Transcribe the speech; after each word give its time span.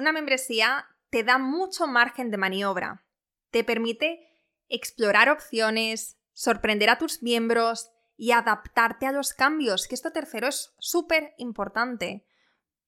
Una 0.00 0.12
membresía 0.12 0.86
te 1.10 1.24
da 1.24 1.36
mucho 1.36 1.86
margen 1.86 2.30
de 2.30 2.38
maniobra. 2.38 3.04
Te 3.50 3.64
permite 3.64 4.34
explorar 4.70 5.28
opciones, 5.28 6.16
sorprender 6.32 6.88
a 6.88 6.96
tus 6.96 7.22
miembros 7.22 7.90
y 8.16 8.32
adaptarte 8.32 9.04
a 9.04 9.12
los 9.12 9.34
cambios, 9.34 9.86
que 9.86 9.94
esto 9.94 10.10
tercero 10.10 10.48
es 10.48 10.72
súper 10.78 11.34
importante, 11.36 12.24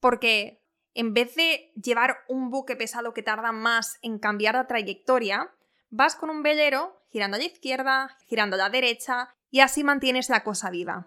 porque 0.00 0.64
en 0.94 1.12
vez 1.12 1.34
de 1.34 1.70
llevar 1.74 2.16
un 2.28 2.48
buque 2.48 2.76
pesado 2.76 3.12
que 3.12 3.22
tarda 3.22 3.52
más 3.52 3.98
en 4.00 4.18
cambiar 4.18 4.54
la 4.54 4.66
trayectoria, 4.66 5.54
vas 5.90 6.16
con 6.16 6.30
un 6.30 6.42
velero 6.42 6.98
girando 7.10 7.34
a 7.34 7.40
la 7.40 7.44
izquierda, 7.44 8.16
girando 8.26 8.54
a 8.54 8.58
la 8.58 8.70
derecha 8.70 9.28
y 9.50 9.60
así 9.60 9.84
mantienes 9.84 10.30
la 10.30 10.44
cosa 10.44 10.70
viva. 10.70 11.06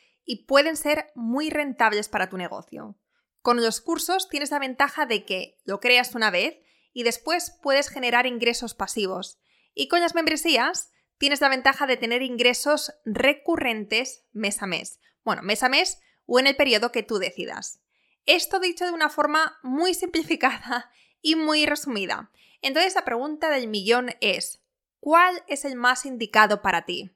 y 0.31 0.45
pueden 0.45 0.77
ser 0.77 1.11
muy 1.13 1.49
rentables 1.49 2.07
para 2.07 2.29
tu 2.29 2.37
negocio. 2.37 2.97
Con 3.41 3.61
los 3.61 3.81
cursos 3.81 4.29
tienes 4.29 4.49
la 4.51 4.59
ventaja 4.59 5.05
de 5.05 5.25
que 5.25 5.57
lo 5.65 5.81
creas 5.81 6.15
una 6.15 6.31
vez 6.31 6.57
y 6.93 7.03
después 7.03 7.59
puedes 7.61 7.89
generar 7.89 8.25
ingresos 8.25 8.73
pasivos. 8.73 9.41
Y 9.73 9.89
con 9.89 9.99
las 9.99 10.15
membresías 10.15 10.93
tienes 11.17 11.41
la 11.41 11.49
ventaja 11.49 11.85
de 11.85 11.97
tener 11.97 12.21
ingresos 12.21 12.93
recurrentes 13.03 14.23
mes 14.31 14.61
a 14.61 14.67
mes. 14.67 15.01
Bueno, 15.25 15.41
mes 15.41 15.63
a 15.63 15.67
mes 15.67 15.99
o 16.25 16.39
en 16.39 16.47
el 16.47 16.55
periodo 16.55 16.93
que 16.93 17.03
tú 17.03 17.17
decidas. 17.17 17.81
Esto 18.25 18.61
dicho 18.61 18.85
de 18.85 18.91
una 18.91 19.09
forma 19.09 19.59
muy 19.63 19.93
simplificada 19.93 20.93
y 21.21 21.35
muy 21.35 21.65
resumida. 21.65 22.31
Entonces 22.61 22.95
la 22.95 23.03
pregunta 23.03 23.49
del 23.49 23.67
millón 23.67 24.15
es, 24.21 24.63
¿cuál 25.01 25.43
es 25.49 25.65
el 25.65 25.75
más 25.75 26.05
indicado 26.05 26.61
para 26.61 26.85
ti? 26.85 27.11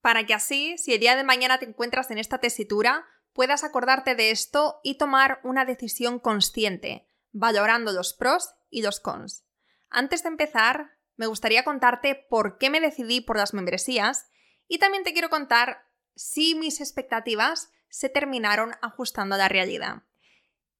Para 0.00 0.24
que 0.24 0.34
así, 0.34 0.76
si 0.78 0.94
el 0.94 1.00
día 1.00 1.16
de 1.16 1.24
mañana 1.24 1.58
te 1.58 1.66
encuentras 1.66 2.10
en 2.10 2.18
esta 2.18 2.38
tesitura, 2.38 3.06
puedas 3.32 3.64
acordarte 3.64 4.14
de 4.14 4.30
esto 4.30 4.80
y 4.82 4.96
tomar 4.96 5.40
una 5.44 5.64
decisión 5.64 6.18
consciente, 6.18 7.06
valorando 7.32 7.92
los 7.92 8.14
pros 8.14 8.54
y 8.70 8.82
los 8.82 9.00
cons. 9.00 9.44
Antes 9.88 10.22
de 10.22 10.28
empezar, 10.28 10.92
me 11.16 11.26
gustaría 11.26 11.64
contarte 11.64 12.14
por 12.14 12.58
qué 12.58 12.70
me 12.70 12.80
decidí 12.80 13.20
por 13.20 13.36
las 13.36 13.52
membresías 13.52 14.30
y 14.68 14.78
también 14.78 15.04
te 15.04 15.12
quiero 15.12 15.28
contar 15.28 15.86
si 16.14 16.54
mis 16.54 16.80
expectativas 16.80 17.70
se 17.88 18.08
terminaron 18.08 18.72
ajustando 18.82 19.34
a 19.34 19.38
la 19.38 19.48
realidad. 19.48 20.02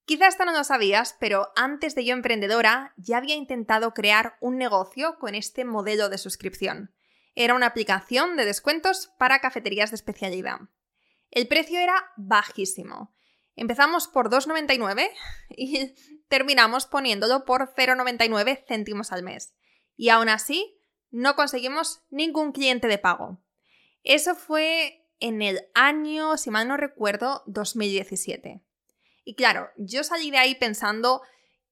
Quizás 0.05 0.29
esto 0.29 0.45
no 0.45 0.53
lo 0.53 0.63
sabías, 0.63 1.15
pero 1.19 1.51
antes 1.55 1.93
de 1.93 2.05
yo 2.05 2.13
emprendedora 2.13 2.93
ya 2.97 3.17
había 3.17 3.35
intentado 3.35 3.93
crear 3.93 4.37
un 4.41 4.57
negocio 4.57 5.19
con 5.19 5.35
este 5.35 5.63
modelo 5.63 6.09
de 6.09 6.17
suscripción. 6.17 6.93
Era 7.35 7.53
una 7.53 7.67
aplicación 7.67 8.35
de 8.37 8.45
descuentos 8.45 9.11
para 9.17 9.39
cafeterías 9.39 9.91
de 9.91 9.95
especialidad. 9.95 10.59
El 11.29 11.47
precio 11.47 11.79
era 11.79 12.11
bajísimo. 12.17 13.15
Empezamos 13.55 14.07
por 14.07 14.29
2,99 14.29 15.09
y 15.49 15.93
terminamos 16.27 16.85
poniéndolo 16.85 17.45
por 17.45 17.73
0,99 17.73 18.65
céntimos 18.67 19.11
al 19.11 19.23
mes. 19.23 19.53
Y 19.95 20.09
aún 20.09 20.29
así, 20.29 20.77
no 21.09 21.35
conseguimos 21.35 22.03
ningún 22.09 22.51
cliente 22.51 22.87
de 22.87 22.97
pago. 22.97 23.41
Eso 24.03 24.35
fue 24.35 25.07
en 25.19 25.41
el 25.41 25.69
año, 25.75 26.37
si 26.37 26.49
mal 26.49 26.67
no 26.67 26.77
recuerdo, 26.77 27.43
2017. 27.45 28.63
Y 29.23 29.35
claro, 29.35 29.69
yo 29.77 30.03
salí 30.03 30.31
de 30.31 30.39
ahí 30.39 30.55
pensando 30.55 31.21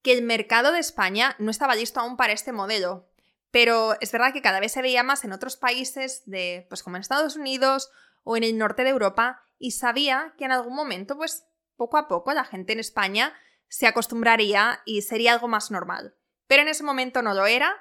que 0.02 0.14
el 0.14 0.22
mercado 0.22 0.72
de 0.72 0.80
España 0.80 1.36
no 1.40 1.52
estaba 1.52 1.76
listo 1.76 2.00
aún 2.00 2.16
para 2.16 2.34
este 2.34 2.52
modelo. 2.52 3.09
Pero 3.52 4.00
es 4.00 4.12
verdad 4.12 4.34
que 4.34 4.42
cada 4.42 4.60
vez 4.60 4.72
se 4.72 4.82
veía 4.82 5.04
más 5.04 5.24
en 5.24 5.34
otros 5.34 5.58
países 5.58 6.24
de, 6.26 6.66
pues 6.70 6.84
como 6.84 6.96
en 6.96 7.02
Estados 7.02 7.36
Unidos 7.36 7.90
o 8.24 8.38
en 8.38 8.44
el 8.44 8.58
norte 8.58 8.84
de 8.84 8.90
Europa, 8.90 9.42
y 9.58 9.72
sabía 9.72 10.34
que 10.38 10.46
en 10.46 10.52
algún 10.52 10.76
momento, 10.76 11.18
pues 11.18 11.46
poco 11.76 11.98
a 11.98 12.08
poco, 12.08 12.34
la 12.34 12.46
gente 12.46 12.74
en 12.74 12.80
España 12.80 13.34
se 13.68 13.88
acostumbraría 13.88 14.82
y 14.86 15.02
sería 15.02 15.34
algo 15.34 15.48
más 15.48 15.72
normal. 15.72 16.16
Pero 16.48 16.64
en 16.64 16.68
ese 16.68 16.84
momento 16.84 17.22
no 17.22 17.34
lo 17.34 17.46
era. 17.46 17.76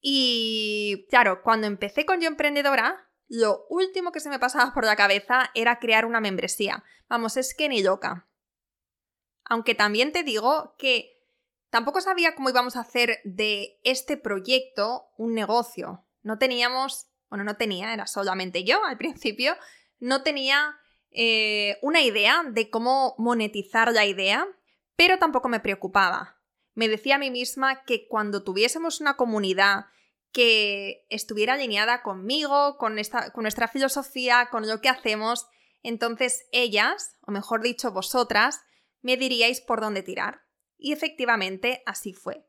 Y 0.00 1.06
claro, 1.10 1.42
cuando 1.42 1.66
empecé 1.66 2.06
con 2.06 2.20
Yo 2.20 2.28
Emprendedora, 2.28 3.08
lo 3.28 3.66
último 3.68 4.12
que 4.12 4.20
se 4.20 4.28
me 4.28 4.38
pasaba 4.38 4.72
por 4.72 4.84
la 4.84 4.96
cabeza 4.96 5.50
era 5.54 5.78
crear 5.78 6.06
una 6.06 6.20
membresía. 6.20 6.84
Vamos, 7.08 7.36
es 7.36 7.54
que 7.54 7.68
ni 7.68 7.82
loca. 7.82 8.26
Aunque 9.44 9.74
también 9.74 10.12
te 10.12 10.22
digo 10.22 10.74
que 10.78 11.15
tampoco 11.76 12.00
sabía 12.00 12.34
cómo 12.34 12.48
íbamos 12.48 12.74
a 12.76 12.80
hacer 12.80 13.20
de 13.24 13.78
este 13.84 14.16
proyecto 14.16 15.10
un 15.18 15.34
negocio. 15.34 16.06
No 16.22 16.38
teníamos, 16.38 17.08
bueno, 17.28 17.44
no 17.44 17.58
tenía, 17.58 17.92
era 17.92 18.06
solamente 18.06 18.64
yo 18.64 18.82
al 18.82 18.96
principio, 18.96 19.54
no 19.98 20.22
tenía 20.22 20.74
eh, 21.10 21.76
una 21.82 22.00
idea 22.00 22.44
de 22.50 22.70
cómo 22.70 23.14
monetizar 23.18 23.92
la 23.92 24.06
idea, 24.06 24.46
pero 24.96 25.18
tampoco 25.18 25.50
me 25.50 25.60
preocupaba. 25.60 26.40
Me 26.72 26.88
decía 26.88 27.16
a 27.16 27.18
mí 27.18 27.30
misma 27.30 27.84
que 27.84 28.08
cuando 28.08 28.42
tuviésemos 28.42 29.02
una 29.02 29.18
comunidad 29.18 29.84
que 30.32 31.04
estuviera 31.10 31.52
alineada 31.52 32.02
conmigo, 32.02 32.78
con, 32.78 32.98
esta, 32.98 33.32
con 33.32 33.42
nuestra 33.42 33.68
filosofía, 33.68 34.48
con 34.50 34.66
lo 34.66 34.80
que 34.80 34.88
hacemos, 34.88 35.46
entonces 35.82 36.46
ellas, 36.52 37.18
o 37.26 37.32
mejor 37.32 37.60
dicho 37.60 37.92
vosotras, 37.92 38.62
me 39.02 39.18
diríais 39.18 39.60
por 39.60 39.82
dónde 39.82 40.02
tirar. 40.02 40.45
Y 40.78 40.92
efectivamente 40.92 41.82
así 41.86 42.12
fue. 42.12 42.46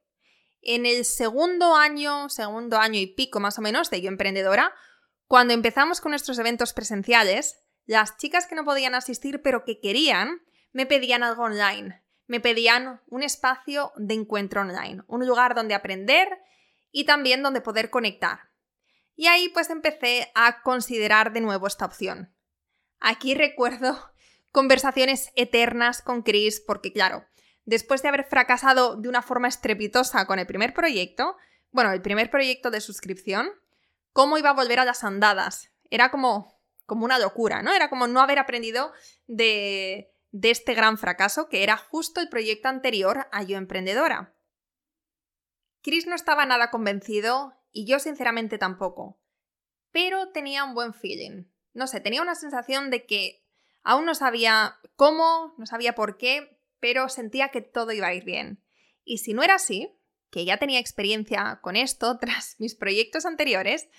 En 0.61 0.85
el 0.85 1.05
segundo 1.05 1.75
año, 1.75 2.29
segundo 2.29 2.77
año 2.77 2.99
y 2.99 3.07
pico 3.07 3.39
más 3.39 3.57
o 3.57 3.61
menos 3.61 3.89
de 3.89 4.01
Yo 4.01 4.09
Emprendedora, 4.09 4.73
cuando 5.27 5.53
empezamos 5.53 6.01
con 6.01 6.11
nuestros 6.11 6.39
eventos 6.39 6.73
presenciales, 6.73 7.59
las 7.85 8.17
chicas 8.17 8.47
que 8.47 8.55
no 8.55 8.65
podían 8.65 8.95
asistir 8.95 9.41
pero 9.41 9.63
que 9.63 9.79
querían, 9.79 10.41
me 10.71 10.85
pedían 10.85 11.23
algo 11.23 11.43
online. 11.43 12.03
Me 12.27 12.41
pedían 12.41 13.01
un 13.07 13.23
espacio 13.23 13.93
de 13.95 14.13
encuentro 14.13 14.61
online, 14.61 15.03
un 15.07 15.25
lugar 15.25 15.55
donde 15.55 15.73
aprender 15.73 16.27
y 16.91 17.05
también 17.05 17.43
donde 17.43 17.61
poder 17.61 17.89
conectar. 17.89 18.39
Y 19.15 19.27
ahí 19.27 19.49
pues 19.49 19.69
empecé 19.69 20.31
a 20.35 20.61
considerar 20.61 21.31
de 21.31 21.41
nuevo 21.41 21.67
esta 21.67 21.85
opción. 21.85 22.35
Aquí 22.99 23.33
recuerdo 23.33 23.97
conversaciones 24.51 25.31
eternas 25.35 26.01
con 26.01 26.21
Chris 26.21 26.61
porque 26.65 26.91
claro, 26.91 27.25
después 27.67 28.01
de 28.01 28.07
haber 28.07 28.23
fracasado 28.23 28.95
de 28.95 29.09
una 29.09 29.21
forma 29.21 29.49
estrepitosa 29.49 30.25
con 30.25 30.39
el 30.39 30.47
primer 30.47 30.73
proyecto, 30.73 31.35
bueno, 31.71 31.91
el 31.91 32.01
primer 32.01 32.31
proyecto 32.31 32.71
de 32.71 32.79
suscripción, 32.79 33.51
¿cómo 34.13 34.37
iba 34.37 34.49
a 34.49 34.53
volver 34.53 34.79
a 34.79 34.85
las 34.85 35.03
andadas? 35.03 35.69
Era 35.89 36.09
como, 36.09 36.61
como 36.85 37.03
una 37.03 37.19
locura, 37.19 37.61
¿no? 37.61 37.73
Era 37.73 37.89
como 37.89 38.07
no 38.07 38.21
haber 38.21 38.39
aprendido 38.39 38.93
de, 39.27 40.13
de 40.31 40.49
este 40.49 40.75
gran 40.75 40.97
fracaso 40.97 41.49
que 41.49 41.61
era 41.61 41.75
justo 41.75 42.21
el 42.21 42.29
proyecto 42.29 42.69
anterior 42.69 43.27
a 43.33 43.43
Yo 43.43 43.57
Emprendedora. 43.57 44.33
Chris 45.83 46.07
no 46.07 46.15
estaba 46.15 46.45
nada 46.45 46.71
convencido 46.71 47.53
y 47.73 47.85
yo 47.85 47.99
sinceramente 47.99 48.57
tampoco. 48.57 49.19
Pero 49.91 50.31
tenía 50.31 50.63
un 50.63 50.73
buen 50.73 50.93
feeling. 50.93 51.47
No 51.73 51.87
sé, 51.87 51.99
tenía 51.99 52.21
una 52.21 52.35
sensación 52.35 52.89
de 52.91 53.05
que 53.05 53.45
aún 53.83 54.05
no 54.05 54.15
sabía 54.15 54.77
cómo, 54.95 55.53
no 55.57 55.65
sabía 55.65 55.95
por 55.95 56.17
qué, 56.17 56.56
pero 56.79 57.09
sentía 57.09 57.49
que 57.49 57.61
todo 57.61 57.91
iba 57.91 58.07
a 58.07 58.13
ir 58.13 58.23
bien. 58.23 58.63
Y 59.03 59.19
si 59.19 59.33
no 59.33 59.43
era 59.43 59.55
así, 59.55 59.91
que 60.29 60.45
ya 60.45 60.57
tenía 60.57 60.79
experiencia 60.79 61.59
con 61.61 61.75
esto 61.75 62.17
tras 62.21 62.55
mis 62.59 62.75
proyectos 62.75 63.25
anteriores, 63.25 63.89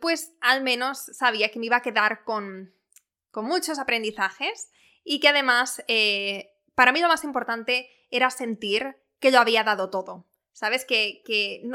pues 0.00 0.34
al 0.40 0.62
menos 0.62 0.98
sabía 1.12 1.50
que 1.50 1.58
me 1.58 1.66
iba 1.66 1.76
a 1.76 1.82
quedar 1.82 2.24
con, 2.24 2.74
con 3.30 3.46
muchos 3.46 3.78
aprendizajes 3.78 4.70
y 5.04 5.20
que 5.20 5.28
además, 5.28 5.82
eh, 5.88 6.50
para 6.74 6.92
mí 6.92 7.00
lo 7.00 7.08
más 7.08 7.24
importante 7.24 7.88
era 8.10 8.30
sentir 8.30 8.96
que 9.20 9.30
lo 9.30 9.38
había 9.38 9.64
dado 9.64 9.90
todo. 9.90 10.26
¿Sabes? 10.52 10.84
Que, 10.84 11.22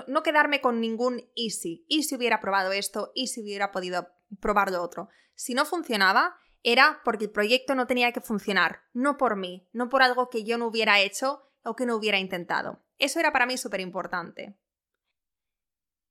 no, 0.07 0.23
quedarme 0.23 0.59
con 0.59 0.81
ningún 0.81 1.31
easy. 1.37 1.85
Y 1.87 2.03
si 2.03 2.15
hubiera 2.15 2.41
probado 2.41 2.73
esto, 2.73 3.13
y 3.15 3.27
si 3.27 3.41
hubiera 3.41 3.71
podido 3.71 4.09
probar 4.41 4.71
lo 4.71 4.83
otro. 4.83 5.07
Si 5.35 5.53
no 5.53 5.63
funcionaba, 5.63 6.35
era 6.63 7.01
porque 7.03 7.25
el 7.25 7.31
proyecto 7.31 7.75
no 7.75 7.87
tenía 7.87 8.11
que 8.11 8.21
funcionar, 8.21 8.83
no 8.93 9.17
por 9.17 9.35
mí, 9.35 9.67
no 9.73 9.89
por 9.89 10.01
algo 10.01 10.29
que 10.29 10.43
yo 10.43 10.57
no 10.57 10.67
hubiera 10.67 10.99
hecho 10.99 11.51
o 11.63 11.75
que 11.75 11.85
no 11.85 11.95
hubiera 11.95 12.19
intentado. 12.19 12.83
Eso 12.97 13.19
era 13.19 13.31
para 13.31 13.45
mí 13.45 13.57
súper 13.57 13.81
importante. 13.81 14.57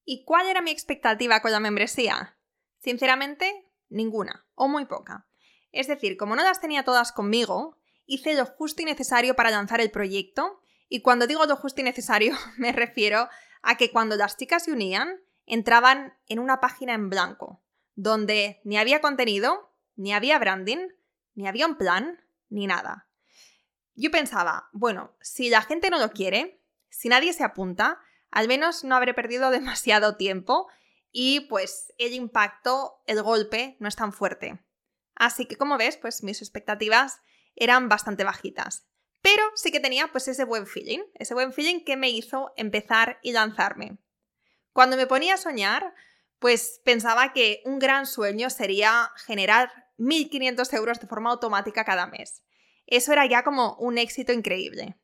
¿Y 0.05 0.25
cuál 0.25 0.47
era 0.47 0.61
mi 0.61 0.71
expectativa 0.71 1.41
con 1.41 1.53
la 1.53 1.61
membresía? 1.61 2.37
Sinceramente, 2.79 3.67
ninguna, 3.89 4.47
o 4.55 4.69
muy 4.69 4.85
poca. 4.85 5.27
Es 5.71 5.87
decir, 5.87 6.17
como 6.17 6.37
no 6.37 6.43
las 6.43 6.61
tenía 6.61 6.85
todas 6.85 7.13
conmigo, 7.13 7.79
hice 8.05 8.35
lo 8.35 8.45
justo 8.45 8.83
y 8.83 8.85
necesario 8.85 9.35
para 9.35 9.51
lanzar 9.51 9.81
el 9.81 9.91
proyecto 9.91 10.61
y 10.89 11.01
cuando 11.01 11.27
digo 11.27 11.47
lo 11.47 11.57
justo 11.57 11.81
y 11.81 11.85
necesario, 11.85 12.37
me 12.59 12.73
refiero 12.73 13.29
a 13.63 13.77
que 13.79 13.91
cuando 13.91 14.17
las 14.17 14.37
chicas 14.37 14.65
se 14.65 14.73
unían, 14.73 15.23
entraban 15.47 16.15
en 16.27 16.39
una 16.39 16.61
página 16.61 16.93
en 16.93 17.09
blanco, 17.09 17.63
donde 17.95 18.61
ni 18.65 18.77
había 18.77 19.01
contenido, 19.01 19.72
ni 19.97 20.13
había 20.13 20.39
branding, 20.39 20.89
ni 21.35 21.47
había 21.47 21.67
un 21.67 21.77
plan, 21.77 22.21
ni 22.49 22.67
nada. 22.67 23.09
Yo 23.95 24.11
pensaba, 24.11 24.69
bueno, 24.73 25.17
si 25.21 25.51
la 25.51 25.63
gente 25.63 25.91
no 25.91 25.99
lo 25.99 26.11
quiere, 26.11 26.63
si 26.89 27.09
nadie 27.09 27.33
se 27.33 27.45
apunta, 27.45 28.01
al 28.31 28.49
menos 28.49 28.85
no 28.85 28.97
habré 28.97 29.15
perdido 29.15 29.51
demasiado 29.53 30.17
tiempo 30.17 30.69
y 31.11 31.41
pues 31.41 31.93
el 31.99 32.15
impacto, 32.15 33.03
el 33.07 33.23
golpe, 33.23 33.77
no 33.81 33.89
es 33.89 33.97
tan 33.97 34.13
fuerte. 34.13 34.59
Así 35.15 35.47
que 35.47 35.57
como 35.57 35.77
ves, 35.77 35.99
pues 35.99 36.23
mis 36.23 36.41
expectativas 36.41 37.21
eran 37.55 37.89
bastante 37.89 38.25
bajitas. 38.25 38.87
Pero 39.21 39.45
sí 39.55 39.71
que 39.71 39.79
tenía 39.79 40.09
pues 40.09 40.27
ese 40.27 40.45
buen 40.45 40.67
feeling, 40.67 41.01
ese 41.15 41.35
buen 41.35 41.53
feeling 41.53 41.85
que 41.85 41.97
me 41.97 42.11
hizo 42.11 42.53
empezar 42.57 43.19
y 43.23 43.33
lanzarme. 43.33 43.99
Cuando 44.73 44.97
me 44.97 45.07
ponía 45.07 45.35
a 45.35 45.39
soñar, 45.39 45.95
pues 46.43 46.81
pensaba 46.85 47.33
que 47.33 47.63
un 47.65 47.79
gran 47.79 48.05
sueño 48.05 48.51
sería 48.51 49.13
generar 49.25 49.71
1.500 49.97 50.75
euros 50.75 50.99
de 50.99 51.07
forma 51.07 51.31
automática 51.31 51.85
cada 51.85 52.09
mes. 52.09 52.43
Eso 52.87 53.13
era 53.13 53.25
ya 53.27 53.45
como 53.45 53.77
un 53.77 53.97
éxito 53.97 54.33
increíble. 54.33 54.99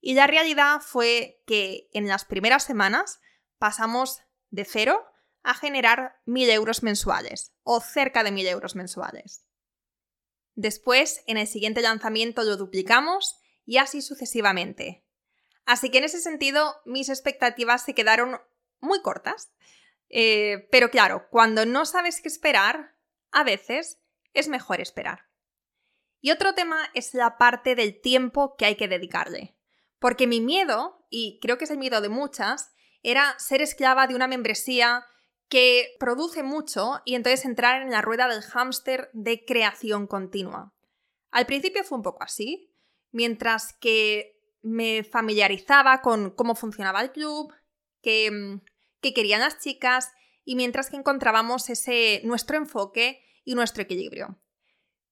Y 0.00 0.14
la 0.14 0.28
realidad 0.28 0.80
fue 0.80 1.42
que 1.48 1.90
en 1.92 2.06
las 2.06 2.24
primeras 2.24 2.62
semanas 2.62 3.20
pasamos 3.58 4.22
de 4.50 4.64
cero 4.64 5.04
a 5.42 5.54
generar 5.54 6.20
1.000 6.26 6.50
euros 6.52 6.84
mensuales, 6.84 7.52
o 7.64 7.80
cerca 7.80 8.22
de 8.22 8.30
1.000 8.30 8.46
euros 8.46 8.76
mensuales. 8.76 9.44
Después, 10.54 11.24
en 11.26 11.38
el 11.38 11.48
siguiente 11.48 11.82
lanzamiento 11.82 12.44
lo 12.44 12.56
duplicamos 12.56 13.40
y 13.64 13.78
así 13.78 14.00
sucesivamente. 14.00 15.04
Así 15.64 15.90
que 15.90 15.98
en 15.98 16.04
ese 16.04 16.20
sentido, 16.20 16.76
mis 16.84 17.08
expectativas 17.08 17.84
se 17.84 17.94
quedaron 17.94 18.40
muy 18.80 19.02
cortas. 19.02 19.52
Eh, 20.12 20.68
pero 20.70 20.90
claro, 20.90 21.26
cuando 21.30 21.66
no 21.66 21.86
sabes 21.86 22.20
qué 22.20 22.28
esperar, 22.28 22.94
a 23.32 23.42
veces 23.42 23.98
es 24.34 24.46
mejor 24.46 24.80
esperar. 24.80 25.26
Y 26.20 26.30
otro 26.30 26.54
tema 26.54 26.88
es 26.94 27.14
la 27.14 27.38
parte 27.38 27.74
del 27.74 28.00
tiempo 28.00 28.54
que 28.56 28.66
hay 28.66 28.76
que 28.76 28.88
dedicarle. 28.88 29.56
Porque 29.98 30.26
mi 30.26 30.40
miedo, 30.40 31.04
y 31.10 31.40
creo 31.40 31.58
que 31.58 31.64
es 31.64 31.70
el 31.70 31.78
miedo 31.78 32.00
de 32.00 32.10
muchas, 32.10 32.72
era 33.02 33.34
ser 33.38 33.62
esclava 33.62 34.06
de 34.06 34.14
una 34.14 34.28
membresía 34.28 35.04
que 35.48 35.96
produce 35.98 36.42
mucho 36.42 37.00
y 37.04 37.14
entonces 37.14 37.44
entrar 37.44 37.82
en 37.82 37.90
la 37.90 38.02
rueda 38.02 38.28
del 38.28 38.42
hámster 38.42 39.10
de 39.12 39.44
creación 39.44 40.06
continua. 40.06 40.72
Al 41.30 41.46
principio 41.46 41.84
fue 41.84 41.98
un 41.98 42.04
poco 42.04 42.22
así, 42.22 42.72
mientras 43.10 43.72
que 43.74 44.38
me 44.62 45.04
familiarizaba 45.04 46.02
con 46.02 46.30
cómo 46.30 46.54
funcionaba 46.54 47.00
el 47.00 47.12
club, 47.12 47.52
qué, 49.02 49.12
querían 49.12 49.40
las 49.40 49.58
chicas 49.58 50.12
y 50.44 50.56
mientras 50.56 50.90
que 50.90 50.96
encontrábamos 50.96 51.68
ese 51.68 52.20
nuestro 52.24 52.56
enfoque 52.56 53.22
y 53.44 53.54
nuestro 53.54 53.82
equilibrio. 53.82 54.40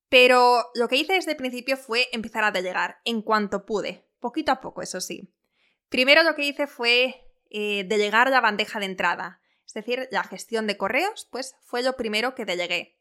Pero 0.08 0.64
lo 0.74 0.88
que 0.88 0.96
hice 0.96 1.12
desde 1.12 1.32
el 1.32 1.36
principio 1.36 1.76
fue 1.76 2.08
empezar 2.12 2.44
a 2.44 2.50
delegar 2.50 3.00
en 3.04 3.22
cuanto 3.22 3.66
pude, 3.66 4.08
poquito 4.18 4.52
a 4.52 4.60
poco, 4.60 4.82
eso 4.82 5.00
sí. 5.00 5.32
Primero 5.88 6.22
lo 6.22 6.34
que 6.34 6.44
hice 6.44 6.66
fue 6.66 7.26
eh, 7.50 7.84
delegar 7.84 8.30
la 8.30 8.40
bandeja 8.40 8.80
de 8.80 8.86
entrada, 8.86 9.40
es 9.66 9.74
decir, 9.74 10.08
la 10.10 10.24
gestión 10.24 10.66
de 10.66 10.76
correos, 10.76 11.28
pues 11.30 11.54
fue 11.62 11.82
lo 11.82 11.96
primero 11.96 12.34
que 12.34 12.44
delegué. 12.44 12.98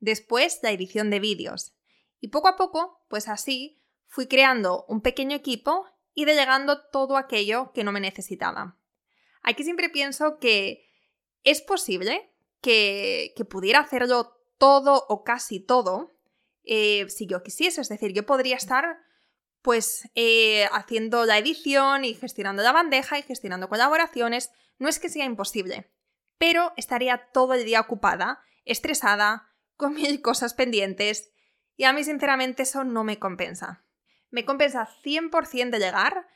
Después, 0.00 0.60
la 0.62 0.70
edición 0.70 1.08
de 1.08 1.20
vídeos. 1.20 1.74
Y 2.20 2.28
poco 2.28 2.48
a 2.48 2.56
poco, 2.56 3.04
pues 3.08 3.28
así, 3.28 3.82
fui 4.06 4.26
creando 4.26 4.84
un 4.86 5.00
pequeño 5.00 5.36
equipo 5.36 5.86
y 6.12 6.26
delegando 6.26 6.82
todo 6.88 7.16
aquello 7.16 7.72
que 7.72 7.84
no 7.84 7.92
me 7.92 8.00
necesitaba. 8.00 8.79
Aquí 9.42 9.64
siempre 9.64 9.88
pienso 9.88 10.38
que 10.38 10.86
es 11.44 11.60
posible 11.62 12.30
que, 12.60 13.34
pudiera 13.48 13.80
hacerlo 13.80 14.36
todo 14.58 15.06
o 15.08 15.24
casi 15.24 15.60
todo 15.60 16.12
eh, 16.64 17.08
si 17.08 17.26
yo 17.26 17.42
quisiese. 17.42 17.80
Es 17.80 17.88
decir, 17.88 18.12
yo 18.12 18.26
podría 18.26 18.56
estar 18.56 18.98
pues 19.62 20.08
eh, 20.14 20.66
haciendo 20.72 21.26
la 21.26 21.38
edición 21.38 22.04
y 22.04 22.14
gestionando 22.14 22.62
la 22.62 22.72
bandeja 22.72 23.18
y 23.18 23.22
gestionando 23.22 23.68
colaboraciones. 23.68 24.50
No 24.78 24.88
es 24.88 24.98
que 24.98 25.08
sea 25.08 25.24
imposible, 25.24 25.90
pero 26.38 26.72
estaría 26.76 27.30
todo 27.32 27.54
el 27.54 27.64
día 27.64 27.80
ocupada, 27.80 28.42
estresada, 28.64 29.48
con 29.76 29.94
mil 29.94 30.20
cosas 30.20 30.54
pendientes, 30.54 31.30
y 31.76 31.84
a 31.84 31.94
mí 31.94 32.04
sinceramente 32.04 32.64
eso 32.64 32.84
no 32.84 33.04
me 33.04 33.18
compensa. 33.18 33.84
Me 34.30 34.44
compensa 34.44 34.86
100% 35.02 35.70
de 35.70 35.78
llegar 35.78 36.26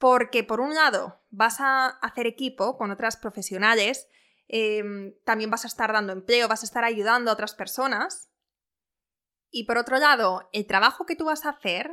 porque 0.00 0.42
por 0.42 0.60
un 0.60 0.74
lado 0.74 1.20
vas 1.30 1.60
a 1.60 1.86
hacer 1.86 2.26
equipo 2.26 2.78
con 2.78 2.90
otras 2.90 3.18
profesionales, 3.18 4.08
em, 4.48 5.14
también 5.24 5.50
vas 5.50 5.64
a 5.64 5.68
estar 5.68 5.92
dando 5.92 6.12
empleo, 6.12 6.48
vas 6.48 6.62
a 6.62 6.66
estar 6.66 6.82
ayudando 6.82 7.30
a 7.30 7.34
otras 7.34 7.54
personas, 7.54 8.30
y 9.50 9.64
por 9.64 9.76
otro 9.76 9.98
lado, 9.98 10.48
el 10.52 10.66
trabajo 10.66 11.04
que 11.04 11.16
tú 11.16 11.26
vas 11.26 11.44
a 11.44 11.50
hacer 11.50 11.90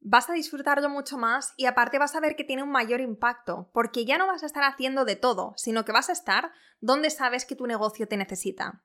vas 0.00 0.30
a 0.30 0.32
disfrutarlo 0.32 0.88
mucho 0.88 1.18
más 1.18 1.54
y 1.56 1.66
aparte 1.66 1.98
vas 1.98 2.14
a 2.14 2.20
ver 2.20 2.36
que 2.36 2.44
tiene 2.44 2.62
un 2.62 2.70
mayor 2.70 3.00
impacto, 3.00 3.70
porque 3.72 4.04
ya 4.04 4.18
no 4.18 4.26
vas 4.26 4.42
a 4.42 4.46
estar 4.46 4.64
haciendo 4.64 5.04
de 5.04 5.16
todo, 5.16 5.54
sino 5.56 5.84
que 5.84 5.92
vas 5.92 6.08
a 6.08 6.12
estar 6.12 6.52
donde 6.80 7.10
sabes 7.10 7.44
que 7.44 7.56
tu 7.56 7.66
negocio 7.66 8.06
te 8.06 8.16
necesita. 8.16 8.84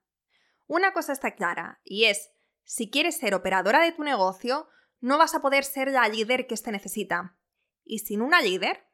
Una 0.65 0.93
cosa 0.93 1.13
está 1.13 1.31
clara, 1.35 1.79
y 1.83 2.05
es, 2.05 2.31
si 2.63 2.89
quieres 2.89 3.17
ser 3.17 3.35
operadora 3.35 3.79
de 3.79 3.91
tu 3.91 4.03
negocio, 4.03 4.67
no 5.01 5.17
vas 5.17 5.35
a 5.35 5.41
poder 5.41 5.63
ser 5.63 5.91
la 5.91 6.07
líder 6.07 6.47
que 6.47 6.55
éste 6.55 6.71
necesita. 6.71 7.37
Y 7.83 7.99
sin 7.99 8.21
una 8.21 8.41
líder, 8.41 8.85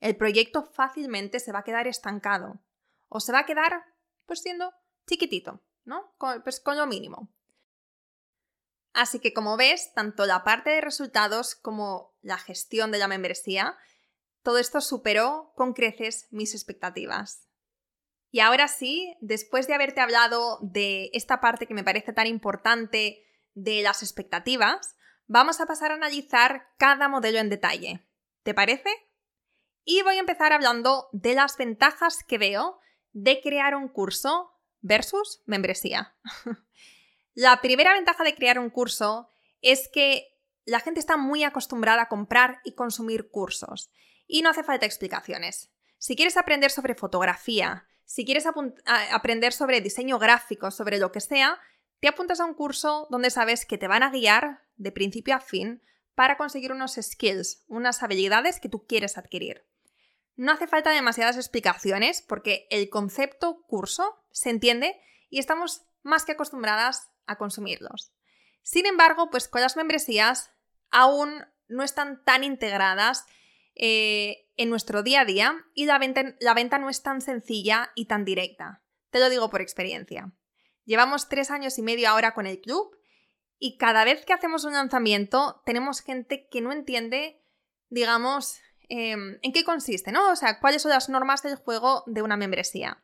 el 0.00 0.16
proyecto 0.16 0.64
fácilmente 0.64 1.40
se 1.40 1.52
va 1.52 1.60
a 1.60 1.64
quedar 1.64 1.86
estancado. 1.86 2.60
O 3.08 3.20
se 3.20 3.32
va 3.32 3.40
a 3.40 3.46
quedar, 3.46 3.84
pues 4.26 4.40
siendo 4.40 4.72
chiquitito, 5.06 5.62
¿no? 5.84 6.14
pues 6.44 6.60
con 6.60 6.76
lo 6.76 6.86
mínimo. 6.86 7.32
Así 8.92 9.20
que 9.20 9.32
como 9.32 9.56
ves, 9.56 9.92
tanto 9.94 10.26
la 10.26 10.44
parte 10.44 10.70
de 10.70 10.80
resultados 10.80 11.54
como 11.54 12.16
la 12.20 12.38
gestión 12.38 12.90
de 12.90 12.98
la 12.98 13.08
membresía, 13.08 13.76
todo 14.42 14.58
esto 14.58 14.80
superó 14.80 15.52
con 15.54 15.72
creces 15.72 16.26
mis 16.30 16.54
expectativas. 16.54 17.48
Y 18.30 18.40
ahora 18.40 18.68
sí, 18.68 19.16
después 19.20 19.66
de 19.66 19.74
haberte 19.74 20.00
hablado 20.00 20.58
de 20.62 21.10
esta 21.12 21.40
parte 21.40 21.66
que 21.66 21.74
me 21.74 21.84
parece 21.84 22.12
tan 22.12 22.26
importante 22.26 23.24
de 23.54 23.82
las 23.82 24.02
expectativas, 24.02 24.96
vamos 25.26 25.60
a 25.60 25.66
pasar 25.66 25.92
a 25.92 25.94
analizar 25.94 26.68
cada 26.78 27.08
modelo 27.08 27.38
en 27.38 27.50
detalle. 27.50 28.07
¿Te 28.42 28.54
parece? 28.54 28.90
Y 29.84 30.02
voy 30.02 30.16
a 30.16 30.20
empezar 30.20 30.52
hablando 30.52 31.08
de 31.12 31.34
las 31.34 31.56
ventajas 31.56 32.22
que 32.24 32.38
veo 32.38 32.78
de 33.12 33.40
crear 33.40 33.74
un 33.74 33.88
curso 33.88 34.52
versus 34.80 35.42
membresía. 35.46 36.16
La 37.34 37.60
primera 37.60 37.94
ventaja 37.94 38.24
de 38.24 38.34
crear 38.34 38.58
un 38.58 38.70
curso 38.70 39.30
es 39.62 39.88
que 39.88 40.26
la 40.64 40.80
gente 40.80 41.00
está 41.00 41.16
muy 41.16 41.44
acostumbrada 41.44 42.02
a 42.02 42.08
comprar 42.08 42.60
y 42.64 42.74
consumir 42.74 43.30
cursos 43.30 43.90
y 44.26 44.42
no 44.42 44.50
hace 44.50 44.62
falta 44.62 44.86
explicaciones. 44.86 45.70
Si 45.98 46.14
quieres 46.14 46.36
aprender 46.36 46.70
sobre 46.70 46.94
fotografía, 46.94 47.86
si 48.04 48.24
quieres 48.24 48.44
aprender 48.86 49.52
sobre 49.52 49.80
diseño 49.80 50.18
gráfico, 50.18 50.70
sobre 50.70 50.98
lo 50.98 51.12
que 51.12 51.20
sea, 51.20 51.58
te 52.00 52.08
apuntas 52.08 52.40
a 52.40 52.44
un 52.44 52.54
curso 52.54 53.06
donde 53.10 53.30
sabes 53.30 53.66
que 53.66 53.78
te 53.78 53.88
van 53.88 54.02
a 54.02 54.10
guiar 54.10 54.62
de 54.76 54.92
principio 54.92 55.34
a 55.34 55.40
fin 55.40 55.82
para 56.18 56.36
conseguir 56.36 56.72
unos 56.72 56.98
skills, 57.00 57.62
unas 57.68 58.02
habilidades 58.02 58.58
que 58.58 58.68
tú 58.68 58.88
quieres 58.88 59.16
adquirir. 59.16 59.64
No 60.34 60.50
hace 60.50 60.66
falta 60.66 60.90
demasiadas 60.90 61.36
explicaciones 61.36 62.22
porque 62.22 62.66
el 62.70 62.90
concepto 62.90 63.62
curso 63.68 64.16
se 64.32 64.50
entiende 64.50 65.00
y 65.30 65.38
estamos 65.38 65.82
más 66.02 66.24
que 66.24 66.32
acostumbradas 66.32 67.12
a 67.28 67.38
consumirlos. 67.38 68.10
Sin 68.62 68.86
embargo, 68.86 69.30
pues 69.30 69.46
con 69.46 69.60
las 69.60 69.76
membresías 69.76 70.50
aún 70.90 71.46
no 71.68 71.84
están 71.84 72.24
tan 72.24 72.42
integradas 72.42 73.24
eh, 73.76 74.50
en 74.56 74.70
nuestro 74.70 75.04
día 75.04 75.20
a 75.20 75.24
día 75.24 75.66
y 75.72 75.86
la 75.86 76.00
venta, 76.00 76.34
la 76.40 76.52
venta 76.52 76.80
no 76.80 76.90
es 76.90 77.04
tan 77.04 77.20
sencilla 77.20 77.92
y 77.94 78.06
tan 78.06 78.24
directa. 78.24 78.82
Te 79.10 79.20
lo 79.20 79.30
digo 79.30 79.50
por 79.50 79.60
experiencia. 79.60 80.32
Llevamos 80.84 81.28
tres 81.28 81.52
años 81.52 81.78
y 81.78 81.82
medio 81.82 82.08
ahora 82.08 82.34
con 82.34 82.46
el 82.46 82.60
club 82.60 82.97
Y 83.58 83.76
cada 83.76 84.04
vez 84.04 84.24
que 84.24 84.32
hacemos 84.32 84.64
un 84.64 84.74
lanzamiento, 84.74 85.62
tenemos 85.64 86.00
gente 86.00 86.48
que 86.48 86.60
no 86.60 86.72
entiende, 86.72 87.42
digamos, 87.88 88.60
em, 88.88 89.38
en 89.42 89.52
qué 89.52 89.64
consiste, 89.64 90.12
¿no? 90.12 90.30
O 90.30 90.36
sea, 90.36 90.60
cuáles 90.60 90.82
son 90.82 90.90
las 90.90 91.08
normas 91.08 91.42
del 91.42 91.56
juego 91.56 92.04
de 92.06 92.22
una 92.22 92.36
membresía. 92.36 93.02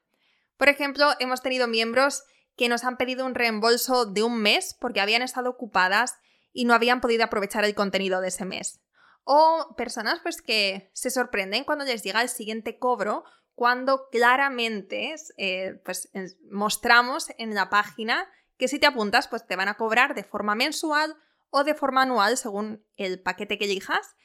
Por 0.56 0.68
ejemplo, 0.68 1.10
hemos 1.18 1.42
tenido 1.42 1.66
miembros 1.66 2.22
que 2.56 2.68
nos 2.68 2.84
han 2.84 2.96
pedido 2.96 3.26
un 3.26 3.34
reembolso 3.34 4.06
de 4.06 4.22
un 4.22 4.40
mes 4.40 4.76
porque 4.78 5.00
habían 5.00 5.22
estado 5.22 5.50
ocupadas 5.50 6.16
y 6.52 6.64
no 6.64 6.74
habían 6.74 7.00
podido 7.00 7.24
aprovechar 7.24 7.64
el 7.64 7.74
contenido 7.74 8.20
de 8.20 8.28
ese 8.28 8.44
mes. 8.44 8.80
O 9.24 9.74
personas 9.76 10.20
pues 10.22 10.40
que 10.40 10.90
se 10.92 11.10
sorprenden 11.10 11.64
cuando 11.64 11.84
les 11.84 12.02
llega 12.02 12.22
el 12.22 12.28
siguiente 12.28 12.78
cobro 12.78 13.24
cuando 13.54 14.08
claramente 14.10 15.14
eh, 15.36 15.80
pues, 15.84 16.10
mostramos 16.50 17.28
en 17.38 17.54
la 17.54 17.70
página 17.70 18.28
que 18.56 18.68
si 18.68 18.78
te 18.78 18.86
apuntas 18.86 19.28
pues 19.28 19.46
te 19.46 19.56
van 19.56 19.68
a 19.68 19.76
cobrar 19.76 20.14
de 20.14 20.24
forma 20.24 20.54
mensual 20.54 21.16
o 21.50 21.64
de 21.64 21.74
forma 21.74 22.02
anual 22.02 22.36
según 22.36 22.84
el 22.96 23.22
paquete 23.22 23.58
que 23.58 23.64
elijas 23.64 24.16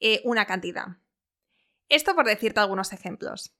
eh, 0.00 0.20
una 0.24 0.46
cantidad. 0.46 0.86
Esto 1.88 2.14
por 2.14 2.26
decirte 2.26 2.60
algunos 2.60 2.92
ejemplos. 2.92 3.54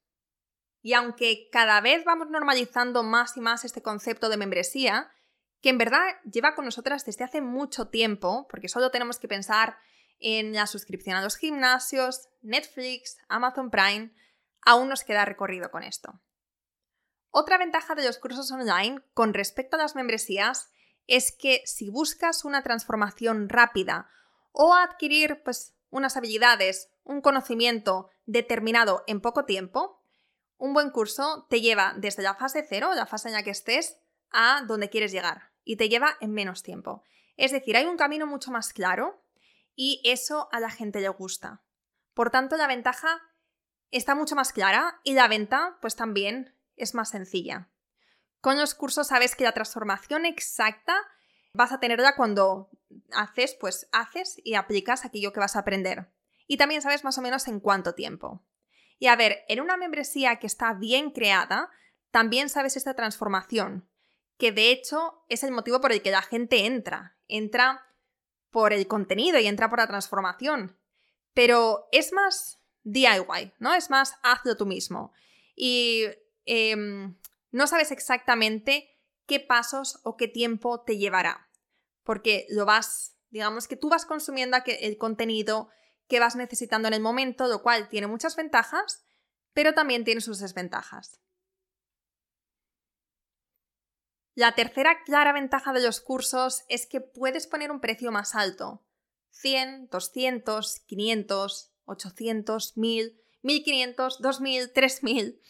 Y 0.81 0.93
aunque 0.93 1.49
cada 1.51 1.81
vez 1.81 2.05
vamos 2.05 2.29
normalizando 2.31 3.03
más 3.03 3.37
y 3.37 3.41
más 3.41 3.65
este 3.65 3.83
concepto 3.83 4.29
de 4.29 4.37
membresía, 4.37 5.11
que 5.61 5.71
en 5.71 5.79
verdad 5.79 6.01
lleva 6.31 6.55
con 6.55 6.65
nosotras 6.65 7.05
desde 7.05 7.25
hace 7.25 7.41
mucho 7.41 7.89
tiempo, 7.89 8.47
porque 8.49 8.69
solo 8.69 8.91
tenemos 8.91 9.19
que 9.19 9.29
pensar 9.29 9.77
en 10.21 10.53
la 10.53 10.67
suscripción 10.67 11.17
a 11.17 11.23
los 11.23 11.37
gimnasios, 11.37 12.29
Netflix, 12.43 13.19
Amazon 13.29 13.71
Prime, 13.71 14.13
aún 14.63 14.89
nos 14.89 15.05
queda 15.05 15.25
recorrido 15.25 15.71
con 15.71 15.83
esto. 15.83 16.21
Otra 17.41 17.57
ventaja 17.57 17.95
de 17.95 18.05
los 18.05 18.19
cursos 18.19 18.51
online 18.51 19.01
con 19.15 19.33
respecto 19.33 19.77
a 19.77 19.79
las 19.79 19.95
membresías 19.95 20.73
es 21.07 21.31
que 21.31 21.63
si 21.67 21.89
buscas 21.89 22.45
una 22.45 22.65
transformación 22.65 23.49
rápida 23.49 24.11
o 24.51 24.75
adquirir 24.75 25.41
pues, 25.45 25.73
unas 25.91 26.17
habilidades, 26.17 26.91
un 27.05 27.21
conocimiento 27.21 28.11
determinado 28.27 29.05
en 29.07 29.21
poco 29.21 29.45
tiempo, 29.45 30.03
un 30.57 30.75
buen 30.75 30.91
curso 30.91 31.47
te 31.49 31.61
lleva 31.61 31.95
desde 31.97 32.25
la 32.25 32.35
fase 32.35 32.67
cero, 32.69 32.91
la 32.97 33.07
fase 33.07 33.29
en 33.29 33.35
la 33.35 33.45
que 33.45 33.51
estés, 33.51 34.01
a 34.33 34.65
donde 34.67 34.91
quieres 34.91 35.13
llegar 35.13 35.53
y 35.63 35.77
te 35.77 35.89
lleva 35.89 36.17
en 36.21 36.33
menos 36.33 36.65
tiempo. 36.65 37.05
Es 37.37 37.53
decir, 37.53 37.77
hay 37.77 37.87
un 37.87 37.97
camino 37.97 38.27
mucho 38.27 38.51
más 38.51 38.73
claro 38.73 39.23
y 39.77 40.03
eso 40.03 40.49
a 40.51 40.59
la 40.59 40.71
gente 40.71 41.01
le 41.01 41.09
gusta. 41.11 41.63
Por 42.15 42.31
tanto, 42.31 42.57
la 42.57 42.67
ventaja 42.67 43.23
está 43.93 44.17
mucho 44.17 44.35
más 44.35 44.53
clara 44.53 45.01
y 45.05 45.13
la 45.13 45.29
venta 45.29 45.79
pues 45.81 45.95
también 45.95 46.58
es 46.79 46.95
más 46.95 47.11
sencilla. 47.11 47.69
Con 48.41 48.57
los 48.57 48.75
cursos 48.75 49.09
sabes 49.09 49.35
que 49.35 49.45
la 49.45 49.53
transformación 49.53 50.25
exacta 50.25 50.95
vas 51.53 51.73
a 51.73 51.81
tenerla 51.81 52.15
cuando 52.17 52.71
haces, 53.13 53.57
pues 53.59 53.89
haces 53.93 54.41
y 54.45 54.55
aplicas 54.55 55.05
aquello 55.05 55.33
que 55.33 55.41
vas 55.41 55.57
a 55.57 55.61
aprender. 55.61 56.13
Y 56.47 56.57
también 56.57 56.83
sabes 56.83 57.05
más 57.05 57.19
o 57.19 57.23
menos 57.23 57.49
en 57.49 57.61
cuánto 57.61 57.95
tiempo. 57.95 58.45
Y 58.99 59.07
a 59.07 59.17
ver, 59.17 59.45
en 59.49 59.61
una 59.61 59.77
membresía 59.77 60.37
que 60.37 60.47
está 60.47 60.73
bien 60.73 61.11
creada, 61.11 61.71
también 62.11 62.49
sabes 62.49 62.77
esta 62.77 62.95
transformación, 62.95 63.89
que 64.39 64.53
de 64.53 64.71
hecho 64.71 65.25
es 65.29 65.43
el 65.43 65.53
motivo 65.53 65.81
por 65.81 65.93
el 65.93 66.03
que 66.03 66.11
la 66.11 66.23
gente 66.23 66.65
entra. 66.67 67.17
Entra 67.27 67.85
por 68.51 68.73
el 68.73 68.87
contenido 68.87 69.39
y 69.39 69.47
entra 69.47 69.69
por 69.69 69.79
la 69.79 69.87
transformación. 69.87 70.79
Pero 71.35 71.89
es 71.93 72.13
más 72.13 72.61
DIY, 72.85 73.55
¿no? 73.59 73.75
Es 73.75 73.91
más 73.91 74.15
hazlo 74.23 74.57
tú 74.57 74.65
mismo. 74.65 75.13
Y 75.55 76.07
em, 76.49 77.17
no 77.51 77.67
sabes 77.67 77.93
exactamente 77.93 78.99
qué 79.27 79.39
pasos 79.39 80.01
o 80.03 80.17
qué 80.17 80.27
tiempo 80.27 80.83
te 80.83 80.97
llevará. 80.97 81.49
Porque 82.03 82.47
lo 82.49 82.65
vas, 82.65 83.17
digamos 83.31 83.69
que 83.69 83.77
tú 83.77 83.89
vas 83.91 84.07
consumiendo 84.07 84.57
el 84.67 84.99
contenido 84.99 85.69
que 86.09 86.21
vas 86.21 86.37
necesitando 86.37 86.89
en 86.89 86.95
el 86.95 87.01
momento, 87.01 87.47
lo 87.47 87.63
cual 87.63 87.89
tiene 87.89 88.07
muchas 88.07 88.35
ventajas, 88.35 89.05
pero 89.53 89.75
también 89.75 90.05
tiene 90.05 90.23
sus 90.23 90.39
desventajas. 90.39 91.21
La 94.35 94.55
tercera 94.55 95.03
clara 95.05 95.33
ventaja 95.33 95.73
de 95.73 95.83
los 95.83 96.01
cursos 96.01 96.63
es 96.69 96.87
que 96.87 97.01
puedes 97.01 97.47
poner 97.47 97.71
un 97.71 97.81
precio 97.81 98.13
más 98.13 98.35
alto. 98.37 98.85
100, 99.33 99.89
200, 99.91 100.81
500, 100.87 101.73
800, 101.85 102.77
1000, 102.77 103.21
1500, 103.43 104.23
2000, 104.23 104.73
3000. 104.73 105.43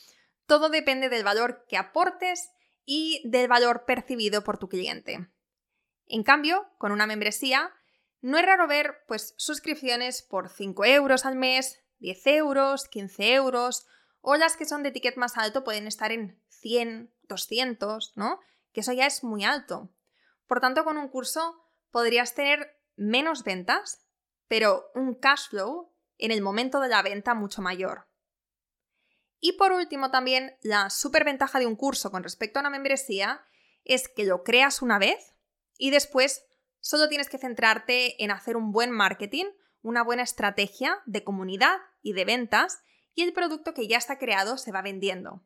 Todo 0.48 0.70
depende 0.70 1.10
del 1.10 1.24
valor 1.24 1.66
que 1.68 1.76
aportes 1.76 2.50
y 2.86 3.20
del 3.28 3.48
valor 3.48 3.84
percibido 3.84 4.42
por 4.42 4.56
tu 4.56 4.70
cliente. 4.70 5.28
En 6.06 6.22
cambio, 6.22 6.66
con 6.78 6.90
una 6.90 7.06
membresía, 7.06 7.70
no 8.22 8.38
es 8.38 8.46
raro 8.46 8.66
ver 8.66 9.04
pues, 9.06 9.34
suscripciones 9.36 10.22
por 10.22 10.48
5 10.48 10.86
euros 10.86 11.26
al 11.26 11.36
mes, 11.36 11.78
10 11.98 12.26
euros, 12.28 12.88
15 12.88 13.34
euros, 13.34 13.86
o 14.22 14.36
las 14.36 14.56
que 14.56 14.64
son 14.64 14.82
de 14.82 14.90
ticket 14.90 15.18
más 15.18 15.36
alto 15.36 15.64
pueden 15.64 15.86
estar 15.86 16.12
en 16.12 16.42
100, 16.48 17.12
200, 17.24 18.16
¿no? 18.16 18.40
que 18.72 18.80
eso 18.80 18.94
ya 18.94 19.04
es 19.04 19.22
muy 19.22 19.44
alto. 19.44 19.90
Por 20.46 20.60
tanto, 20.60 20.82
con 20.82 20.96
un 20.96 21.08
curso 21.08 21.62
podrías 21.90 22.34
tener 22.34 22.80
menos 22.96 23.44
ventas, 23.44 24.06
pero 24.48 24.86
un 24.94 25.14
cash 25.14 25.50
flow 25.50 25.92
en 26.16 26.30
el 26.30 26.40
momento 26.40 26.80
de 26.80 26.88
la 26.88 27.02
venta 27.02 27.34
mucho 27.34 27.60
mayor. 27.60 28.07
Y 29.40 29.52
por 29.52 29.72
último, 29.72 30.10
también 30.10 30.56
la 30.62 30.90
superventaja 30.90 31.58
de 31.58 31.66
un 31.66 31.76
curso 31.76 32.10
con 32.10 32.22
respecto 32.22 32.58
a 32.58 32.62
una 32.62 32.70
membresía 32.70 33.42
es 33.84 34.08
que 34.08 34.24
lo 34.24 34.42
creas 34.42 34.82
una 34.82 34.98
vez 34.98 35.34
y 35.76 35.90
después 35.90 36.44
solo 36.80 37.08
tienes 37.08 37.28
que 37.28 37.38
centrarte 37.38 38.22
en 38.22 38.30
hacer 38.30 38.56
un 38.56 38.72
buen 38.72 38.90
marketing, 38.90 39.46
una 39.82 40.02
buena 40.02 40.22
estrategia 40.22 41.00
de 41.06 41.24
comunidad 41.24 41.78
y 42.02 42.12
de 42.12 42.24
ventas 42.24 42.80
y 43.14 43.22
el 43.22 43.32
producto 43.32 43.74
que 43.74 43.88
ya 43.88 43.98
está 43.98 44.18
creado 44.18 44.58
se 44.58 44.72
va 44.72 44.82
vendiendo. 44.82 45.44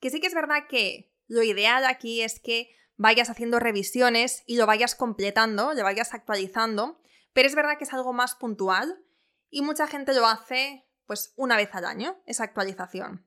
Que 0.00 0.10
sí 0.10 0.20
que 0.20 0.28
es 0.28 0.34
verdad 0.34 0.66
que 0.68 1.12
lo 1.26 1.42
ideal 1.42 1.84
aquí 1.84 2.22
es 2.22 2.40
que 2.40 2.70
vayas 2.96 3.30
haciendo 3.30 3.60
revisiones 3.60 4.42
y 4.46 4.56
lo 4.56 4.66
vayas 4.66 4.94
completando, 4.94 5.74
lo 5.74 5.82
vayas 5.82 6.14
actualizando, 6.14 7.00
pero 7.32 7.48
es 7.48 7.54
verdad 7.54 7.78
que 7.78 7.84
es 7.84 7.92
algo 7.92 8.12
más 8.12 8.34
puntual 8.34 9.04
y 9.50 9.62
mucha 9.62 9.86
gente 9.86 10.14
lo 10.14 10.26
hace 10.26 10.87
pues 11.08 11.32
una 11.36 11.56
vez 11.56 11.74
al 11.74 11.86
año, 11.86 12.22
esa 12.26 12.44
actualización. 12.44 13.26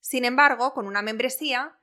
Sin 0.00 0.24
embargo, 0.24 0.72
con 0.72 0.86
una 0.86 1.02
membresía, 1.02 1.76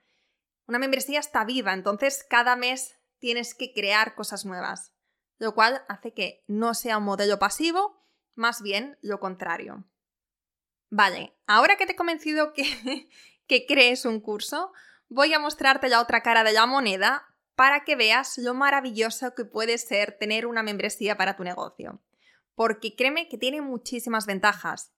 una 0.68 0.80
membresía 0.80 1.20
está 1.20 1.44
viva, 1.44 1.74
entonces 1.74 2.26
cada 2.30 2.56
mes 2.56 2.96
tienes 3.20 3.54
que 3.54 3.74
crear 3.74 4.16
cosas 4.16 4.46
nuevas, 4.46 4.94
lo 5.40 5.54
cual 5.54 5.84
hace 5.90 6.14
que 6.14 6.46
no 6.48 6.74
sea 6.74 6.98
un 6.98 7.04
modelo 7.04 7.40
pasivo, 7.40 8.02
más 8.36 8.62
bien 8.62 8.98
lo 9.02 9.20
contrario. 9.20 9.86
Vale, 10.90 11.38
ahora 11.46 11.76
que 11.76 11.86
te 11.86 11.92
he 11.92 11.98
convencido 11.98 12.54
que, 12.54 13.10
que 13.46 13.66
crees 13.66 14.06
un 14.06 14.22
curso, 14.22 14.72
voy 15.10 15.34
a 15.34 15.40
mostrarte 15.40 15.90
la 15.90 16.00
otra 16.00 16.24
cara 16.24 16.46
de 16.46 16.54
la 16.54 16.66
moneda 16.66 17.28
para 17.56 17.84
que 17.84 17.98
veas 17.98 18.38
lo 18.38 18.54
maravilloso 18.54 19.36
que 19.36 19.44
puede 19.44 19.78
ser 19.78 20.18
tener 20.18 20.46
una 20.46 20.64
membresía 20.64 21.18
para 21.18 21.36
tu 21.36 21.44
negocio. 21.44 22.02
Porque 22.56 22.96
créeme 22.96 23.28
que 23.28 23.38
tiene 23.38 23.62
muchísimas 23.62 24.26
ventajas 24.26 24.94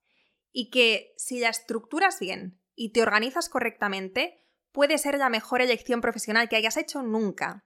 y 0.57 0.69
que 0.69 1.13
si 1.17 1.39
la 1.41 1.49
estructuras 1.49 2.17
bien 2.21 2.61
y 2.75 2.93
te 2.93 3.01
organizas 3.01 3.49
correctamente, 3.49 4.41
puede 4.71 4.97
ser 4.97 5.17
la 5.17 5.27
mejor 5.27 5.61
elección 5.61 5.99
profesional 5.99 6.47
que 6.47 6.55
hayas 6.55 6.77
hecho 6.77 7.03
nunca. 7.03 7.65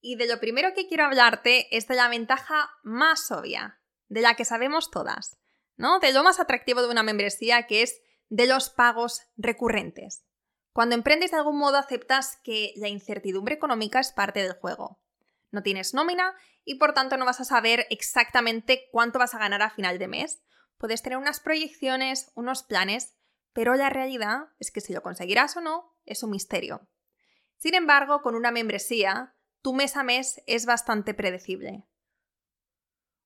Y 0.00 0.14
de 0.14 0.28
lo 0.28 0.38
primero 0.38 0.74
que 0.74 0.86
quiero 0.86 1.04
hablarte 1.04 1.76
es 1.76 1.88
de 1.88 1.96
la 1.96 2.08
ventaja 2.08 2.70
más 2.84 3.32
obvia, 3.32 3.80
de 4.06 4.20
la 4.20 4.36
que 4.36 4.44
sabemos 4.44 4.92
todas, 4.92 5.40
¿no? 5.76 5.98
De 5.98 6.12
lo 6.12 6.22
más 6.22 6.38
atractivo 6.38 6.82
de 6.82 6.88
una 6.88 7.02
membresía 7.02 7.66
que 7.66 7.82
es 7.82 8.00
de 8.28 8.46
los 8.46 8.70
pagos 8.70 9.20
recurrentes. 9.36 10.24
Cuando 10.72 10.94
emprendes 10.94 11.32
de 11.32 11.38
algún 11.38 11.58
modo 11.58 11.78
aceptas 11.78 12.38
que 12.44 12.74
la 12.76 12.86
incertidumbre 12.86 13.56
económica 13.56 13.98
es 13.98 14.12
parte 14.12 14.40
del 14.40 14.52
juego. 14.52 15.00
No 15.50 15.64
tienes 15.64 15.94
nómina 15.94 16.36
y 16.64 16.76
por 16.76 16.94
tanto 16.94 17.16
no 17.16 17.24
vas 17.24 17.40
a 17.40 17.44
saber 17.44 17.88
exactamente 17.90 18.88
cuánto 18.92 19.18
vas 19.18 19.34
a 19.34 19.40
ganar 19.40 19.62
a 19.62 19.70
final 19.70 19.98
de 19.98 20.06
mes. 20.06 20.44
Puedes 20.82 21.00
tener 21.00 21.16
unas 21.16 21.38
proyecciones, 21.38 22.32
unos 22.34 22.64
planes, 22.64 23.14
pero 23.52 23.76
la 23.76 23.88
realidad 23.88 24.48
es 24.58 24.72
que 24.72 24.80
si 24.80 24.92
lo 24.92 25.00
conseguirás 25.00 25.56
o 25.56 25.60
no 25.60 25.96
es 26.04 26.24
un 26.24 26.30
misterio. 26.30 26.88
Sin 27.56 27.76
embargo, 27.76 28.20
con 28.20 28.34
una 28.34 28.50
membresía, 28.50 29.36
tu 29.62 29.74
mes 29.74 29.96
a 29.96 30.02
mes 30.02 30.42
es 30.48 30.66
bastante 30.66 31.14
predecible. 31.14 31.86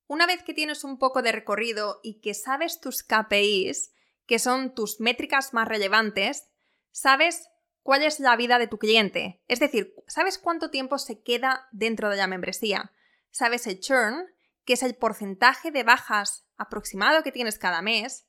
Una 0.06 0.26
vez 0.26 0.42
que 0.42 0.52
tienes 0.52 0.84
un 0.84 0.98
poco 0.98 1.22
de 1.22 1.32
recorrido 1.32 1.98
y 2.02 2.20
que 2.20 2.34
sabes 2.34 2.78
tus 2.78 3.02
KPIs, 3.02 3.90
que 4.26 4.38
son 4.38 4.74
tus 4.74 5.00
métricas 5.00 5.54
más 5.54 5.66
relevantes, 5.66 6.50
sabes 6.90 7.48
cuál 7.82 8.02
es 8.02 8.20
la 8.20 8.36
vida 8.36 8.58
de 8.58 8.66
tu 8.66 8.76
cliente. 8.76 9.42
Es 9.48 9.60
decir, 9.60 9.94
sabes 10.08 10.36
cuánto 10.36 10.68
tiempo 10.68 10.98
se 10.98 11.22
queda 11.22 11.68
dentro 11.72 12.10
de 12.10 12.18
la 12.18 12.26
membresía. 12.26 12.92
Sabes 13.30 13.66
el 13.66 13.80
churn, 13.80 14.26
que 14.66 14.74
es 14.74 14.82
el 14.82 14.94
porcentaje 14.94 15.70
de 15.70 15.84
bajas 15.84 16.45
aproximado 16.56 17.22
que 17.22 17.32
tienes 17.32 17.58
cada 17.58 17.82
mes. 17.82 18.26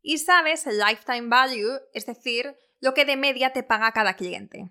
Y 0.00 0.18
sabes 0.18 0.66
el 0.66 0.78
lifetime 0.78 1.28
value, 1.28 1.80
es 1.92 2.06
decir, 2.06 2.56
lo 2.80 2.94
que 2.94 3.04
de 3.04 3.16
media 3.16 3.52
te 3.52 3.62
paga 3.62 3.92
cada 3.92 4.14
cliente. 4.14 4.70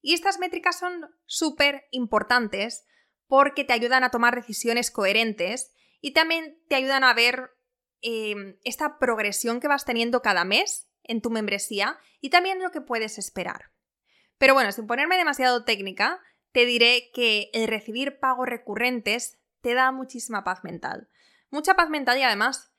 Y 0.00 0.14
estas 0.14 0.38
métricas 0.38 0.78
son 0.78 1.10
súper 1.26 1.86
importantes 1.90 2.86
porque 3.26 3.64
te 3.64 3.72
ayudan 3.72 4.04
a 4.04 4.10
tomar 4.10 4.34
decisiones 4.34 4.90
coherentes 4.90 5.72
y 6.00 6.12
también 6.12 6.62
te 6.68 6.76
ayudan 6.76 7.04
a 7.04 7.14
ver 7.14 7.50
em, 8.00 8.58
esta 8.64 8.98
progresión 8.98 9.60
que 9.60 9.68
vas 9.68 9.84
teniendo 9.84 10.22
cada 10.22 10.44
mes 10.44 10.88
en 11.02 11.20
tu 11.20 11.30
membresía 11.30 11.98
y 12.20 12.30
también 12.30 12.62
lo 12.62 12.70
que 12.70 12.80
puedes 12.80 13.18
esperar. 13.18 13.72
Pero 14.38 14.54
bueno, 14.54 14.70
sin 14.72 14.86
ponerme 14.86 15.16
demasiado 15.16 15.64
técnica, 15.64 16.20
te 16.52 16.64
diré 16.64 17.10
que 17.12 17.50
el 17.52 17.66
recibir 17.66 18.18
pagos 18.20 18.48
recurrentes 18.48 19.38
te 19.60 19.74
da 19.74 19.90
muchísima 19.90 20.44
paz 20.44 20.62
mental. 20.62 21.08
Mucha 21.50 21.74
paz 21.74 21.88
mental 21.88 22.18
y 22.18 22.22
además 22.22 22.72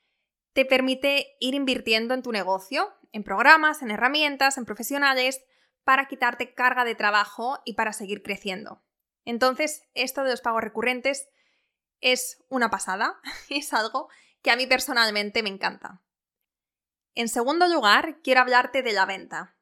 te 0.53 0.65
permite 0.65 1.35
ir 1.39 1.55
invirtiendo 1.55 2.13
en 2.13 2.23
tu 2.23 2.31
negocio, 2.31 2.93
en 3.11 3.23
programas, 3.23 3.81
en 3.81 3.91
herramientas, 3.91 4.57
en 4.57 4.65
profesionales, 4.65 5.41
para 5.83 6.07
quitarte 6.07 6.53
carga 6.53 6.85
de 6.85 6.95
trabajo 6.95 7.59
y 7.65 7.73
para 7.73 7.93
seguir 7.93 8.21
creciendo. 8.21 8.83
Entonces, 9.25 9.83
esto 9.93 10.23
de 10.23 10.31
los 10.31 10.41
pagos 10.41 10.63
recurrentes 10.63 11.29
es 12.01 12.43
una 12.49 12.69
pasada, 12.69 13.19
es 13.49 13.73
algo 13.73 14.09
que 14.41 14.51
a 14.51 14.55
mí 14.55 14.67
personalmente 14.67 15.43
me 15.43 15.49
encanta. 15.49 16.01
En 17.15 17.27
segundo 17.27 17.67
lugar, 17.67 18.19
quiero 18.23 18.41
hablarte 18.41 18.81
de 18.83 18.93
la 18.93 19.05
venta. 19.05 19.55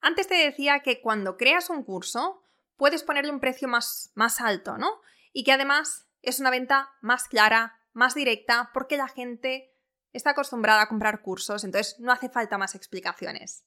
Antes 0.00 0.26
te 0.26 0.34
decía 0.34 0.80
que 0.80 1.00
cuando 1.00 1.36
creas 1.36 1.70
un 1.70 1.84
curso, 1.84 2.42
puedes 2.76 3.02
ponerle 3.02 3.30
un 3.30 3.40
precio 3.40 3.68
más, 3.68 4.10
más 4.14 4.40
alto, 4.40 4.78
¿no? 4.78 5.00
Y 5.32 5.44
que 5.44 5.52
además 5.52 6.08
es 6.22 6.40
una 6.40 6.50
venta 6.50 6.90
más 7.02 7.28
clara, 7.28 7.79
más 7.92 8.14
directa, 8.14 8.70
porque 8.72 8.96
la 8.96 9.08
gente 9.08 9.74
está 10.12 10.30
acostumbrada 10.30 10.82
a 10.82 10.88
comprar 10.88 11.22
cursos, 11.22 11.64
entonces 11.64 11.98
no 11.98 12.12
hace 12.12 12.28
falta 12.28 12.58
más 12.58 12.74
explicaciones. 12.74 13.64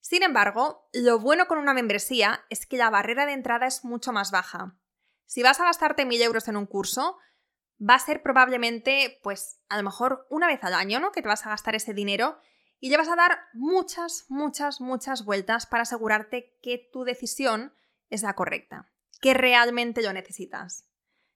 Sin 0.00 0.22
embargo, 0.22 0.88
lo 0.92 1.18
bueno 1.18 1.46
con 1.46 1.58
una 1.58 1.74
membresía 1.74 2.44
es 2.50 2.66
que 2.66 2.76
la 2.76 2.90
barrera 2.90 3.26
de 3.26 3.32
entrada 3.32 3.66
es 3.66 3.84
mucho 3.84 4.12
más 4.12 4.30
baja. 4.30 4.78
Si 5.26 5.42
vas 5.42 5.60
a 5.60 5.64
gastarte 5.64 6.06
1.000 6.06 6.22
euros 6.22 6.48
en 6.48 6.56
un 6.56 6.66
curso, 6.66 7.18
va 7.78 7.94
a 7.94 7.98
ser 7.98 8.22
probablemente, 8.22 9.20
pues, 9.22 9.60
a 9.68 9.76
lo 9.76 9.82
mejor 9.82 10.26
una 10.30 10.46
vez 10.46 10.62
al 10.64 10.74
año, 10.74 11.00
¿no? 11.00 11.12
Que 11.12 11.22
te 11.22 11.28
vas 11.28 11.44
a 11.46 11.50
gastar 11.50 11.74
ese 11.74 11.94
dinero 11.94 12.38
y 12.80 12.90
le 12.90 12.96
vas 12.96 13.08
a 13.08 13.16
dar 13.16 13.38
muchas, 13.52 14.24
muchas, 14.28 14.80
muchas 14.80 15.24
vueltas 15.24 15.66
para 15.66 15.82
asegurarte 15.82 16.56
que 16.62 16.88
tu 16.92 17.04
decisión 17.04 17.74
es 18.08 18.22
la 18.22 18.34
correcta, 18.34 18.90
que 19.20 19.34
realmente 19.34 20.02
lo 20.02 20.12
necesitas. 20.12 20.88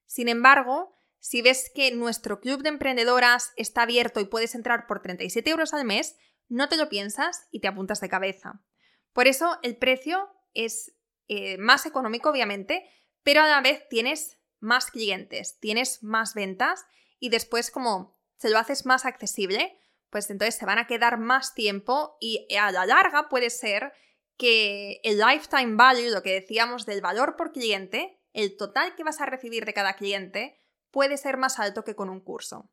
Sin 0.07 0.29
embargo, 0.29 0.95
si 1.23 1.41
ves 1.41 1.71
que 1.73 1.93
nuestro 1.93 2.41
club 2.41 2.65
de 2.65 2.69
emprendedoras 2.69 3.53
está 3.57 3.83
abierto 3.83 4.19
y 4.19 4.25
puedes 4.25 4.57
entrar 4.57 4.89
por 4.89 5.01
37 5.01 5.49
euros 5.51 5.73
al 5.73 5.85
mes, 5.85 6.17
no 6.49 6.69
te 6.69 6.77
lo 6.77 6.89
piensas 6.89 7.47
y 7.53 7.61
te 7.61 7.69
apuntas 7.69 8.01
de 8.01 8.09
cabeza. 8.09 8.65
Por 9.13 9.29
eso 9.29 9.57
el 9.63 9.77
precio 9.77 10.29
es 10.53 10.97
eh, 11.29 11.59
más 11.59 11.87
económico, 11.87 12.29
obviamente, 12.29 12.85
pero 13.23 13.41
a 13.41 13.47
la 13.47 13.61
vez 13.61 13.89
tienes 13.89 14.41
más 14.59 14.91
clientes, 14.91 15.61
tienes 15.61 16.03
más 16.03 16.35
ventas 16.35 16.85
y 17.21 17.29
después 17.29 17.71
como 17.71 18.19
se 18.37 18.51
lo 18.51 18.59
haces 18.59 18.85
más 18.85 19.05
accesible, 19.05 19.79
pues 20.11 20.29
entonces 20.29 20.57
se 20.57 20.67
van 20.67 20.79
a 20.79 20.89
quedar 20.89 21.19
más 21.19 21.55
tiempo 21.55 22.17
y 22.21 22.49
a 22.57 22.73
la 22.73 22.85
larga 22.85 23.29
puede 23.29 23.51
ser 23.51 23.93
que 24.37 25.01
el 25.05 25.21
lifetime 25.21 25.77
value, 25.77 26.11
lo 26.11 26.25
que 26.25 26.33
decíamos 26.33 26.85
del 26.85 27.01
valor 27.01 27.37
por 27.37 27.53
cliente, 27.53 28.21
el 28.33 28.57
total 28.57 28.97
que 28.97 29.05
vas 29.05 29.21
a 29.21 29.27
recibir 29.27 29.65
de 29.67 29.73
cada 29.73 29.95
cliente, 29.95 30.59
puede 30.93 31.17
ser 31.17 31.37
más 31.37 31.59
alto 31.59 31.83
que 31.83 31.97
con 31.97 32.09
un 32.09 32.21
curso. 32.21 32.71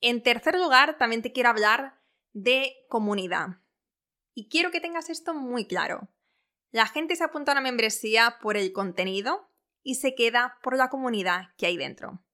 En 0.00 0.22
tercer 0.22 0.56
lugar, 0.56 0.98
también 0.98 1.22
te 1.22 1.32
quiero 1.32 1.48
hablar 1.48 2.00
de 2.32 2.74
comunidad. 2.88 3.60
Y 4.34 4.48
quiero 4.48 4.70
que 4.70 4.80
tengas 4.80 5.10
esto 5.10 5.34
muy 5.34 5.66
claro. 5.66 6.08
La 6.70 6.86
gente 6.86 7.16
se 7.16 7.24
apunta 7.24 7.52
a 7.52 7.54
una 7.54 7.60
membresía 7.60 8.38
por 8.40 8.56
el 8.56 8.72
contenido 8.72 9.50
y 9.82 9.96
se 9.96 10.14
queda 10.14 10.58
por 10.62 10.76
la 10.76 10.88
comunidad 10.88 11.48
que 11.56 11.66
hay 11.66 11.76
dentro. 11.76 12.24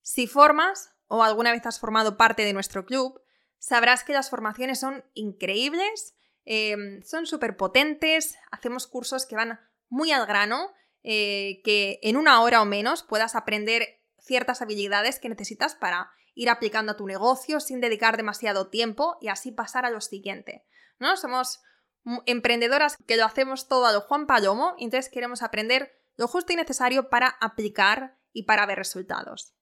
Si 0.00 0.26
formas 0.26 0.90
o 1.06 1.22
alguna 1.22 1.52
vez 1.52 1.64
has 1.66 1.80
formado 1.80 2.16
parte 2.16 2.44
de 2.44 2.52
nuestro 2.52 2.84
club, 2.84 3.20
sabrás 3.58 4.04
que 4.04 4.12
las 4.12 4.30
formaciones 4.30 4.78
son 4.80 5.04
increíbles, 5.14 6.14
em, 6.44 7.02
son 7.02 7.26
súper 7.26 7.56
potentes, 7.56 8.36
hacemos 8.50 8.86
cursos 8.86 9.26
que 9.26 9.36
van 9.36 9.58
muy 9.88 10.12
al 10.12 10.26
grano, 10.26 10.72
eh, 11.04 11.60
que 11.62 12.00
en 12.02 12.16
una 12.16 12.40
hora 12.42 12.60
o 12.62 12.64
menos 12.64 13.02
puedas 13.02 13.34
aprender 13.36 14.00
ciertas 14.18 14.62
habilidades 14.62 15.20
que 15.20 15.28
necesitas 15.28 15.74
para 15.74 16.10
ir 16.34 16.50
aplicando 16.50 16.92
a 16.92 16.96
tu 16.96 17.06
negocio 17.06 17.60
sin 17.60 17.80
dedicar 17.80 18.16
demasiado 18.16 18.68
tiempo 18.68 19.16
y 19.20 19.28
así 19.28 19.52
pasar 19.52 19.84
a 19.84 19.90
lo 19.90 20.00
siguiente. 20.00 20.64
¿no? 20.98 21.16
Somos 21.16 21.60
emprendedoras 22.26 22.96
que 23.06 23.16
lo 23.16 23.24
hacemos 23.24 23.68
todo 23.68 23.86
a 23.86 23.92
lo 23.92 24.00
Juan 24.00 24.26
Palomo, 24.26 24.74
y 24.78 24.84
entonces 24.84 25.10
queremos 25.12 25.42
aprender 25.42 25.92
lo 26.16 26.28
justo 26.28 26.52
y 26.52 26.56
necesario 26.56 27.08
para 27.08 27.28
aplicar 27.28 28.18
y 28.32 28.44
para 28.44 28.66
ver 28.66 28.78
resultados. 28.78 29.54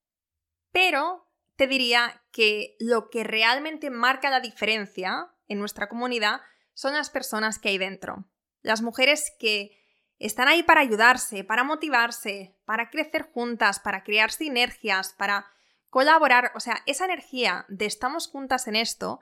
Pero 0.70 1.28
te 1.56 1.66
diría 1.66 2.22
que 2.32 2.76
lo 2.78 3.10
que 3.10 3.24
realmente 3.24 3.90
marca 3.90 4.30
la 4.30 4.40
diferencia 4.40 5.34
en 5.46 5.58
nuestra 5.58 5.88
comunidad 5.88 6.40
son 6.72 6.94
las 6.94 7.10
personas 7.10 7.58
que 7.58 7.68
hay 7.68 7.78
dentro. 7.78 8.28
Las 8.62 8.80
mujeres 8.80 9.32
que 9.38 9.81
están 10.26 10.48
ahí 10.48 10.62
para 10.62 10.80
ayudarse, 10.80 11.42
para 11.42 11.64
motivarse, 11.64 12.56
para 12.64 12.90
crecer 12.90 13.30
juntas, 13.32 13.80
para 13.80 14.04
crear 14.04 14.30
sinergias, 14.30 15.14
para 15.14 15.46
colaborar, 15.90 16.52
o 16.54 16.60
sea, 16.60 16.82
esa 16.86 17.04
energía 17.04 17.66
de 17.68 17.86
estamos 17.86 18.28
juntas 18.28 18.68
en 18.68 18.76
esto, 18.76 19.20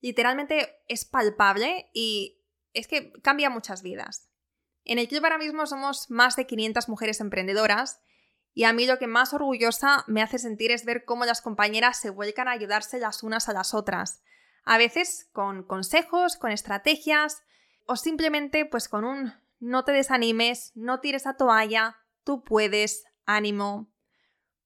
literalmente 0.00 0.80
es 0.86 1.04
palpable 1.04 1.90
y 1.92 2.40
es 2.72 2.86
que 2.86 3.12
cambia 3.20 3.50
muchas 3.50 3.82
vidas. 3.82 4.30
En 4.84 4.98
el 4.98 5.08
club 5.08 5.24
ahora 5.24 5.38
mismo 5.38 5.66
somos 5.66 6.08
más 6.08 6.36
de 6.36 6.46
500 6.46 6.88
mujeres 6.88 7.20
emprendedoras 7.20 8.00
y 8.54 8.64
a 8.64 8.72
mí 8.72 8.86
lo 8.86 8.98
que 8.98 9.06
más 9.06 9.34
orgullosa 9.34 10.04
me 10.06 10.22
hace 10.22 10.38
sentir 10.38 10.70
es 10.70 10.84
ver 10.84 11.04
cómo 11.04 11.24
las 11.24 11.42
compañeras 11.42 12.00
se 12.00 12.10
vuelcan 12.10 12.48
a 12.48 12.52
ayudarse 12.52 12.98
las 12.98 13.22
unas 13.22 13.48
a 13.48 13.52
las 13.52 13.74
otras. 13.74 14.22
A 14.64 14.78
veces 14.78 15.28
con 15.32 15.64
consejos, 15.64 16.36
con 16.36 16.52
estrategias 16.52 17.42
o 17.86 17.96
simplemente 17.96 18.64
pues 18.64 18.88
con 18.88 19.04
un 19.04 19.34
no 19.58 19.84
te 19.84 19.92
desanimes, 19.92 20.72
no 20.74 21.00
tires 21.00 21.26
a 21.26 21.36
toalla, 21.36 21.96
tú 22.24 22.44
puedes, 22.44 23.04
ánimo. 23.24 23.92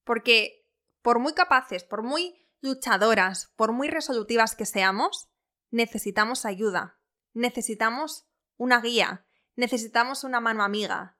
Porque 0.03 0.67
por 1.01 1.19
muy 1.19 1.33
capaces, 1.33 1.83
por 1.83 2.03
muy 2.03 2.47
luchadoras, 2.61 3.51
por 3.55 3.73
muy 3.73 3.89
resolutivas 3.89 4.55
que 4.55 4.65
seamos, 4.65 5.29
necesitamos 5.69 6.45
ayuda, 6.45 6.99
necesitamos 7.33 8.27
una 8.57 8.79
guía, 8.81 9.25
necesitamos 9.55 10.23
una 10.23 10.39
mano 10.39 10.63
amiga. 10.63 11.17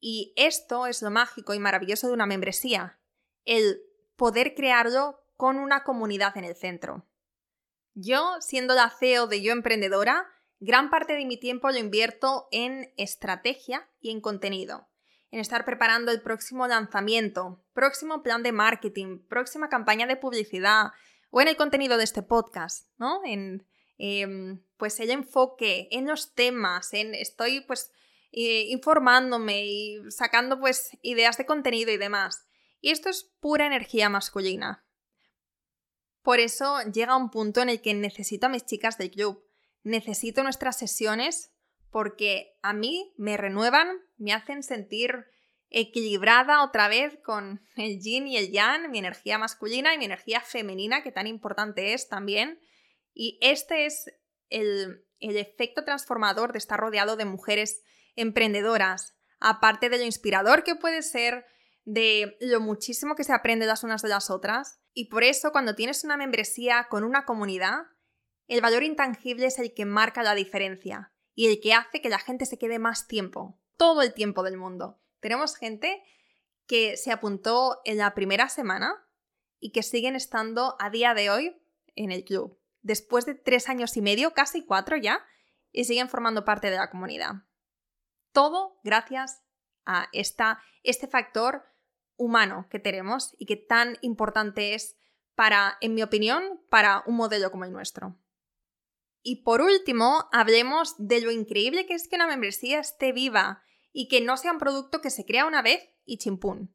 Y 0.00 0.32
esto 0.36 0.86
es 0.86 1.02
lo 1.02 1.10
mágico 1.10 1.54
y 1.54 1.60
maravilloso 1.60 2.08
de 2.08 2.14
una 2.14 2.26
membresía, 2.26 3.00
el 3.44 3.80
poder 4.16 4.54
crearlo 4.54 5.20
con 5.36 5.56
una 5.58 5.84
comunidad 5.84 6.36
en 6.36 6.44
el 6.44 6.56
centro. 6.56 7.08
Yo, 7.94 8.40
siendo 8.40 8.74
la 8.74 8.90
CEO 8.90 9.26
de 9.26 9.42
Yo 9.42 9.52
Emprendedora, 9.52 10.26
gran 10.64 10.90
parte 10.90 11.14
de 11.14 11.24
mi 11.24 11.38
tiempo 11.38 11.70
lo 11.70 11.78
invierto 11.78 12.48
en 12.50 12.92
estrategia 12.96 13.88
y 14.00 14.10
en 14.10 14.20
contenido 14.20 14.88
en 15.32 15.40
estar 15.40 15.64
preparando 15.64 16.12
el 16.12 16.20
próximo 16.20 16.68
lanzamiento, 16.68 17.64
próximo 17.72 18.22
plan 18.22 18.42
de 18.42 18.52
marketing, 18.52 19.18
próxima 19.28 19.70
campaña 19.70 20.06
de 20.06 20.16
publicidad 20.16 20.92
o 21.30 21.40
en 21.40 21.48
el 21.48 21.56
contenido 21.56 21.96
de 21.96 22.04
este 22.04 22.22
podcast, 22.22 22.86
¿no? 22.98 23.22
En 23.24 23.66
em, 23.96 24.62
pues 24.76 25.00
el 25.00 25.10
enfoque, 25.10 25.88
en 25.90 26.06
los 26.06 26.34
temas, 26.34 26.92
en 26.92 27.14
estoy 27.14 27.62
pues 27.62 27.90
eh, 28.30 28.66
informándome 28.68 29.64
y 29.64 30.10
sacando 30.10 30.60
pues 30.60 30.90
ideas 31.00 31.38
de 31.38 31.46
contenido 31.46 31.90
y 31.90 31.96
demás. 31.96 32.46
Y 32.82 32.90
esto 32.90 33.08
es 33.08 33.24
pura 33.40 33.66
energía 33.66 34.10
masculina. 34.10 34.84
Por 36.20 36.40
eso 36.40 36.78
llega 36.92 37.16
un 37.16 37.30
punto 37.30 37.62
en 37.62 37.70
el 37.70 37.80
que 37.80 37.94
necesito 37.94 38.46
a 38.46 38.50
mis 38.50 38.66
chicas 38.66 38.98
del 38.98 39.10
club. 39.10 39.42
Necesito 39.82 40.42
nuestras 40.42 40.78
sesiones 40.78 41.52
porque 41.90 42.56
a 42.62 42.72
mí 42.72 43.12
me 43.16 43.36
renuevan, 43.36 43.88
me 44.16 44.32
hacen 44.32 44.62
sentir 44.62 45.26
equilibrada 45.72 46.62
otra 46.62 46.88
vez 46.88 47.18
con 47.24 47.62
el 47.76 48.00
yin 48.00 48.26
y 48.26 48.36
el 48.36 48.50
yang, 48.50 48.90
mi 48.90 48.98
energía 48.98 49.38
masculina 49.38 49.94
y 49.94 49.98
mi 49.98 50.04
energía 50.04 50.40
femenina, 50.40 51.02
que 51.02 51.12
tan 51.12 51.26
importante 51.26 51.94
es 51.94 52.08
también. 52.08 52.60
Y 53.14 53.38
este 53.42 53.86
es 53.86 54.10
el, 54.48 55.04
efecto 55.18 55.84
transformador 55.84 56.52
de 56.52 56.58
estar 56.58 56.80
rodeado 56.80 57.16
de 57.16 57.24
mujeres 57.24 57.82
emprendedoras, 58.16 59.14
aparte 59.38 59.88
de 59.88 59.98
lo 59.98 60.04
inspirador 60.04 60.64
que 60.64 60.74
puede 60.74 61.02
ser, 61.02 61.46
de 61.84 62.36
lo 62.40 62.60
muchísimo 62.60 63.14
que 63.14 63.24
se 63.24 63.32
aprende 63.32 63.66
las 63.66 63.84
unas 63.84 64.02
de 64.02 64.08
las 64.08 64.30
otras. 64.30 64.80
Y 64.94 65.08
por 65.08 65.22
eso 65.24 65.52
cuando 65.52 65.74
tienes 65.74 66.04
una 66.04 66.16
membresía 66.16 66.88
con 66.90 67.04
una 67.04 67.24
comunidad, 67.24 67.84
el 68.52 68.60
valor 68.60 68.82
intangible 68.82 69.46
es 69.46 69.58
el 69.58 69.72
que 69.72 69.86
marca 69.86 70.22
la 70.22 70.34
diferencia 70.34 71.10
y 71.34 71.46
el 71.46 71.58
que 71.58 71.72
hace 71.72 72.02
que 72.02 72.10
la 72.10 72.18
gente 72.18 72.44
se 72.44 72.58
quede 72.58 72.78
más 72.78 73.06
tiempo, 73.06 73.58
todo 73.78 74.02
el 74.02 74.12
tiempo 74.12 74.42
del 74.42 74.58
mundo. 74.58 75.00
Tenemos 75.20 75.56
gente 75.56 76.02
que 76.66 76.98
se 76.98 77.12
apuntó 77.12 77.80
en 77.86 77.96
la 77.96 78.12
primera 78.12 78.50
semana 78.50 78.92
y 79.58 79.72
que 79.72 79.82
siguen 79.82 80.16
estando 80.16 80.76
a 80.80 80.90
día 80.90 81.14
de 81.14 81.30
hoy 81.30 81.62
en 81.94 82.12
el 82.12 82.24
club, 82.24 82.60
después 82.82 83.24
de 83.24 83.34
tres 83.34 83.70
años 83.70 83.96
y 83.96 84.02
medio, 84.02 84.34
casi 84.34 84.66
cuatro 84.66 84.98
ya, 84.98 85.24
y 85.70 85.84
siguen 85.84 86.10
formando 86.10 86.44
parte 86.44 86.68
de 86.68 86.76
la 86.76 86.90
comunidad. 86.90 87.46
Todo 88.32 88.78
gracias 88.84 89.42
a 89.86 90.10
este 90.12 91.06
factor 91.06 91.64
humano 92.16 92.66
que 92.70 92.80
tenemos 92.80 93.34
y 93.38 93.46
que 93.46 93.56
tan 93.56 93.96
importante 94.02 94.74
es 94.74 94.98
para, 95.34 95.78
en 95.80 95.94
mi 95.94 96.02
opinión, 96.02 96.60
para 96.68 97.02
un 97.06 97.16
modelo 97.16 97.50
como 97.50 97.64
el 97.64 97.72
nuestro. 97.72 98.18
Y 99.22 99.42
por 99.42 99.62
último, 99.62 100.28
hablemos 100.32 100.94
de 100.98 101.20
lo 101.20 101.30
increíble 101.30 101.86
que 101.86 101.94
es 101.94 102.08
que 102.08 102.16
una 102.16 102.26
membresía 102.26 102.80
esté 102.80 103.12
viva 103.12 103.62
y 103.92 104.08
que 104.08 104.20
no 104.20 104.36
sea 104.36 104.52
un 104.52 104.58
producto 104.58 105.00
que 105.00 105.10
se 105.10 105.24
crea 105.24 105.46
una 105.46 105.62
vez 105.62 105.80
y 106.04 106.18
chimpún. 106.18 106.74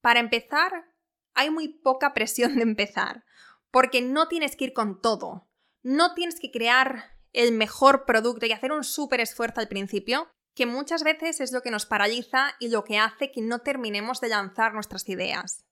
Para 0.00 0.20
empezar, 0.20 0.94
hay 1.34 1.50
muy 1.50 1.68
poca 1.68 2.14
presión 2.14 2.56
de 2.56 2.62
empezar, 2.62 3.24
porque 3.70 4.02
no 4.02 4.28
tienes 4.28 4.56
que 4.56 4.66
ir 4.66 4.72
con 4.72 5.00
todo, 5.00 5.48
no 5.82 6.14
tienes 6.14 6.38
que 6.38 6.50
crear 6.50 7.16
el 7.32 7.52
mejor 7.52 8.04
producto 8.04 8.46
y 8.46 8.52
hacer 8.52 8.72
un 8.72 8.84
súper 8.84 9.20
esfuerzo 9.20 9.60
al 9.60 9.68
principio, 9.68 10.28
que 10.54 10.66
muchas 10.66 11.04
veces 11.04 11.40
es 11.40 11.52
lo 11.52 11.62
que 11.62 11.70
nos 11.70 11.86
paraliza 11.86 12.54
y 12.58 12.68
lo 12.68 12.84
que 12.84 12.98
hace 12.98 13.30
que 13.30 13.40
no 13.40 13.60
terminemos 13.60 14.20
de 14.20 14.28
lanzar 14.28 14.74
nuestras 14.74 15.08
ideas. 15.08 15.64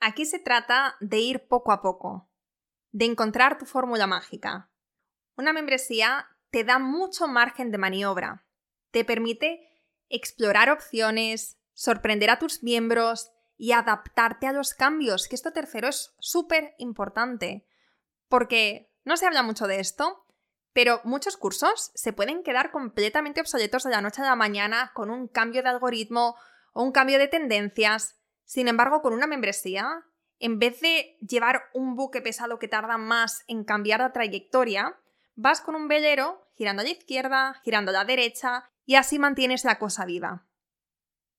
Aquí 0.00 0.26
se 0.26 0.38
trata 0.38 0.96
de 1.00 1.18
ir 1.18 1.46
poco 1.48 1.72
a 1.72 1.82
poco, 1.82 2.30
de 2.92 3.04
encontrar 3.04 3.58
tu 3.58 3.66
fórmula 3.66 4.06
mágica. 4.06 4.71
Una 5.36 5.52
membresía 5.52 6.28
te 6.50 6.64
da 6.64 6.78
mucho 6.78 7.28
margen 7.28 7.70
de 7.70 7.78
maniobra, 7.78 8.44
te 8.90 9.04
permite 9.04 9.68
explorar 10.08 10.70
opciones, 10.70 11.58
sorprender 11.72 12.30
a 12.30 12.38
tus 12.38 12.62
miembros 12.62 13.32
y 13.56 13.72
adaptarte 13.72 14.46
a 14.46 14.52
los 14.52 14.74
cambios, 14.74 15.28
que 15.28 15.36
esto 15.36 15.52
tercero 15.52 15.88
es 15.88 16.14
súper 16.18 16.74
importante, 16.78 17.66
porque 18.28 18.92
no 19.04 19.16
se 19.16 19.26
habla 19.26 19.42
mucho 19.42 19.66
de 19.66 19.80
esto, 19.80 20.26
pero 20.72 21.00
muchos 21.04 21.36
cursos 21.36 21.92
se 21.94 22.12
pueden 22.12 22.42
quedar 22.42 22.70
completamente 22.70 23.40
obsoletos 23.40 23.84
de 23.84 23.90
la 23.90 24.00
noche 24.00 24.22
a 24.22 24.26
la 24.26 24.36
mañana 24.36 24.92
con 24.94 25.10
un 25.10 25.28
cambio 25.28 25.62
de 25.62 25.68
algoritmo 25.68 26.36
o 26.72 26.82
un 26.82 26.92
cambio 26.92 27.18
de 27.18 27.28
tendencias. 27.28 28.16
Sin 28.44 28.68
embargo, 28.68 29.02
con 29.02 29.12
una 29.12 29.26
membresía, 29.26 30.04
en 30.38 30.58
vez 30.58 30.80
de 30.80 31.18
llevar 31.20 31.64
un 31.74 31.94
buque 31.94 32.20
pesado 32.20 32.58
que 32.58 32.68
tarda 32.68 32.98
más 32.98 33.44
en 33.46 33.64
cambiar 33.64 34.00
la 34.00 34.12
trayectoria, 34.12 34.98
vas 35.34 35.60
con 35.60 35.74
un 35.74 35.88
velero 35.88 36.48
girando 36.56 36.82
a 36.82 36.84
la 36.84 36.90
izquierda, 36.90 37.60
girando 37.64 37.90
a 37.90 37.94
la 37.94 38.04
derecha 38.04 38.70
y 38.84 38.96
así 38.96 39.18
mantienes 39.18 39.64
la 39.64 39.78
cosa 39.78 40.04
viva. 40.04 40.46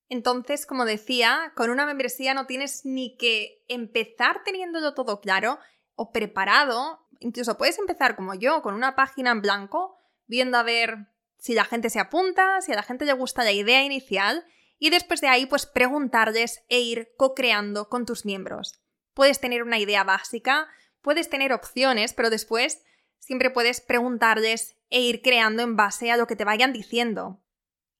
Entonces, 0.09 0.65
como 0.65 0.85
decía, 0.85 1.53
con 1.55 1.69
una 1.69 1.85
membresía 1.85 2.33
no 2.33 2.45
tienes 2.45 2.85
ni 2.85 3.17
que 3.17 3.63
empezar 3.67 4.43
teniéndolo 4.43 4.93
todo 4.93 5.21
claro 5.21 5.59
o 5.95 6.11
preparado 6.11 7.03
Incluso 7.23 7.57
puedes 7.57 7.79
empezar 7.79 8.17
como 8.17 8.33
yo, 8.33 8.61
con 8.61 8.75
una 8.75 8.95
página 8.95 9.31
en 9.31 9.41
blanco, 9.41 9.97
viendo 10.27 10.57
a 10.57 10.63
ver 10.63 11.07
si 11.37 11.53
la 11.53 11.63
gente 11.63 11.89
se 11.89 11.99
apunta, 11.99 12.59
si 12.61 12.73
a 12.73 12.75
la 12.75 12.83
gente 12.83 13.05
le 13.05 13.13
gusta 13.13 13.45
la 13.45 13.53
idea 13.53 13.83
inicial, 13.83 14.45
y 14.77 14.89
después 14.89 15.21
de 15.21 15.29
ahí, 15.29 15.45
pues 15.45 15.65
preguntarles 15.65 16.63
e 16.67 16.81
ir 16.81 17.13
co-creando 17.17 17.87
con 17.87 18.05
tus 18.05 18.25
miembros. 18.25 18.81
Puedes 19.13 19.39
tener 19.39 19.63
una 19.63 19.79
idea 19.79 20.03
básica, 20.03 20.67
puedes 21.01 21.29
tener 21.29 21.53
opciones, 21.53 22.13
pero 22.13 22.29
después 22.29 22.83
siempre 23.23 23.49
puedes 23.49 23.79
preguntarles 23.79 24.75
e 24.89 24.99
ir 24.99 25.21
creando 25.21 25.63
en 25.63 25.77
base 25.77 26.11
a 26.11 26.17
lo 26.17 26.27
que 26.27 26.35
te 26.35 26.43
vayan 26.43 26.73
diciendo. 26.73 27.41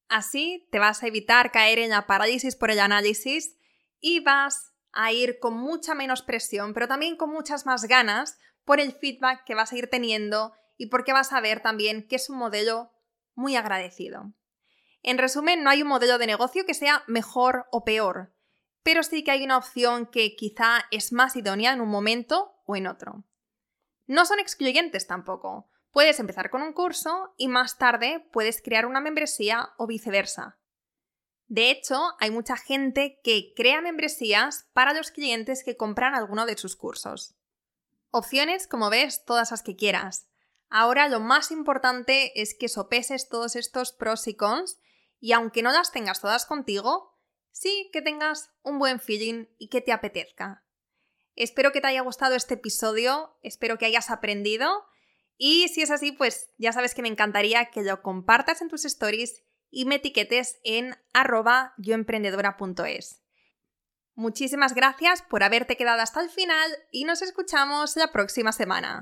Así 0.09 0.67
te 0.69 0.79
vas 0.79 1.01
a 1.01 1.07
evitar 1.07 1.51
caer 1.51 1.79
en 1.79 1.91
la 1.91 2.07
parálisis 2.07 2.57
por 2.57 2.71
el 2.71 2.79
análisis 2.79 3.57
y 4.01 4.19
vas 4.19 4.73
a 4.91 5.13
ir 5.13 5.39
con 5.39 5.53
mucha 5.53 5.95
menos 5.95 6.23
presión, 6.23 6.73
pero 6.73 6.89
también 6.89 7.15
con 7.15 7.29
muchas 7.29 7.65
más 7.65 7.85
ganas 7.85 8.37
por 8.65 8.81
el 8.81 8.91
feedback 8.91 9.45
que 9.45 9.55
vas 9.55 9.71
a 9.71 9.77
ir 9.77 9.89
teniendo 9.89 10.53
y 10.77 10.87
porque 10.87 11.13
vas 11.13 11.31
a 11.31 11.39
ver 11.39 11.61
también 11.61 12.05
que 12.05 12.17
es 12.17 12.29
un 12.29 12.37
modelo 12.37 12.91
muy 13.33 13.55
agradecido. 13.55 14.33
En 15.03 15.17
resumen, 15.17 15.63
no 15.63 15.69
hay 15.69 15.81
un 15.81 15.87
modelo 15.87 16.17
de 16.17 16.27
negocio 16.27 16.65
que 16.65 16.73
sea 16.73 17.03
mejor 17.07 17.65
o 17.71 17.85
peor, 17.85 18.35
pero 18.83 19.03
sí 19.03 19.23
que 19.23 19.31
hay 19.31 19.45
una 19.45 19.57
opción 19.57 20.05
que 20.05 20.35
quizá 20.35 20.83
es 20.91 21.13
más 21.13 21.37
idónea 21.37 21.71
en 21.71 21.79
un 21.79 21.89
momento 21.89 22.55
o 22.65 22.75
en 22.75 22.87
otro. 22.87 23.23
No 24.07 24.25
son 24.25 24.39
excluyentes 24.39 25.07
tampoco. 25.07 25.69
Puedes 25.91 26.19
empezar 26.19 26.49
con 26.49 26.61
un 26.61 26.73
curso 26.73 27.33
y 27.37 27.47
más 27.47 27.77
tarde 27.77 28.27
puedes 28.31 28.61
crear 28.61 28.85
una 28.85 28.99
membresía 28.99 29.73
o 29.77 29.87
viceversa. 29.87 30.57
De 31.47 31.69
hecho, 31.69 32.13
hay 32.19 32.31
mucha 32.31 32.57
gente 32.57 33.19
que 33.23 33.53
crea 33.55 33.81
membresías 33.81 34.67
para 34.73 34.93
los 34.93 35.11
clientes 35.11 35.63
que 35.63 35.77
compran 35.77 36.15
alguno 36.15 36.45
de 36.45 36.57
sus 36.57 36.75
cursos. 36.75 37.35
Opciones, 38.09 38.67
como 38.67 38.89
ves, 38.89 39.23
todas 39.25 39.51
las 39.51 39.61
que 39.61 39.75
quieras. 39.75 40.27
Ahora 40.69 41.07
lo 41.07 41.19
más 41.19 41.51
importante 41.51 42.41
es 42.41 42.55
que 42.55 42.69
sopeses 42.69 43.29
todos 43.29 43.55
estos 43.55 43.91
pros 43.91 44.27
y 44.27 44.35
cons 44.35 44.79
y 45.19 45.33
aunque 45.33 45.61
no 45.61 45.71
las 45.71 45.91
tengas 45.91 46.19
todas 46.19 46.47
contigo, 46.47 47.15
sí 47.51 47.89
que 47.93 48.01
tengas 48.01 48.51
un 48.63 48.79
buen 48.79 48.99
feeling 48.99 49.45
y 49.59 49.69
que 49.69 49.81
te 49.81 49.91
apetezca. 49.91 50.65
Espero 51.35 51.71
que 51.71 51.81
te 51.81 51.87
haya 51.87 52.01
gustado 52.01 52.35
este 52.35 52.55
episodio, 52.55 53.37
espero 53.41 53.77
que 53.77 53.85
hayas 53.85 54.09
aprendido 54.11 54.85
y 55.37 55.67
si 55.69 55.81
es 55.81 55.91
así, 55.91 56.11
pues 56.11 56.51
ya 56.57 56.71
sabes 56.71 56.93
que 56.93 57.01
me 57.01 57.07
encantaría 57.07 57.65
que 57.65 57.81
lo 57.81 58.01
compartas 58.01 58.61
en 58.61 58.69
tus 58.69 58.85
stories 58.85 59.43
y 59.69 59.85
me 59.85 59.95
etiquetes 59.95 60.59
en 60.63 60.95
arroba 61.13 61.73
yoemprendedora.es. 61.77 63.23
Muchísimas 64.15 64.75
gracias 64.75 65.23
por 65.23 65.41
haberte 65.43 65.75
quedado 65.75 66.01
hasta 66.01 66.21
el 66.21 66.29
final 66.29 66.71
y 66.91 67.05
nos 67.05 67.23
escuchamos 67.23 67.95
la 67.95 68.11
próxima 68.11 68.51
semana. 68.51 69.01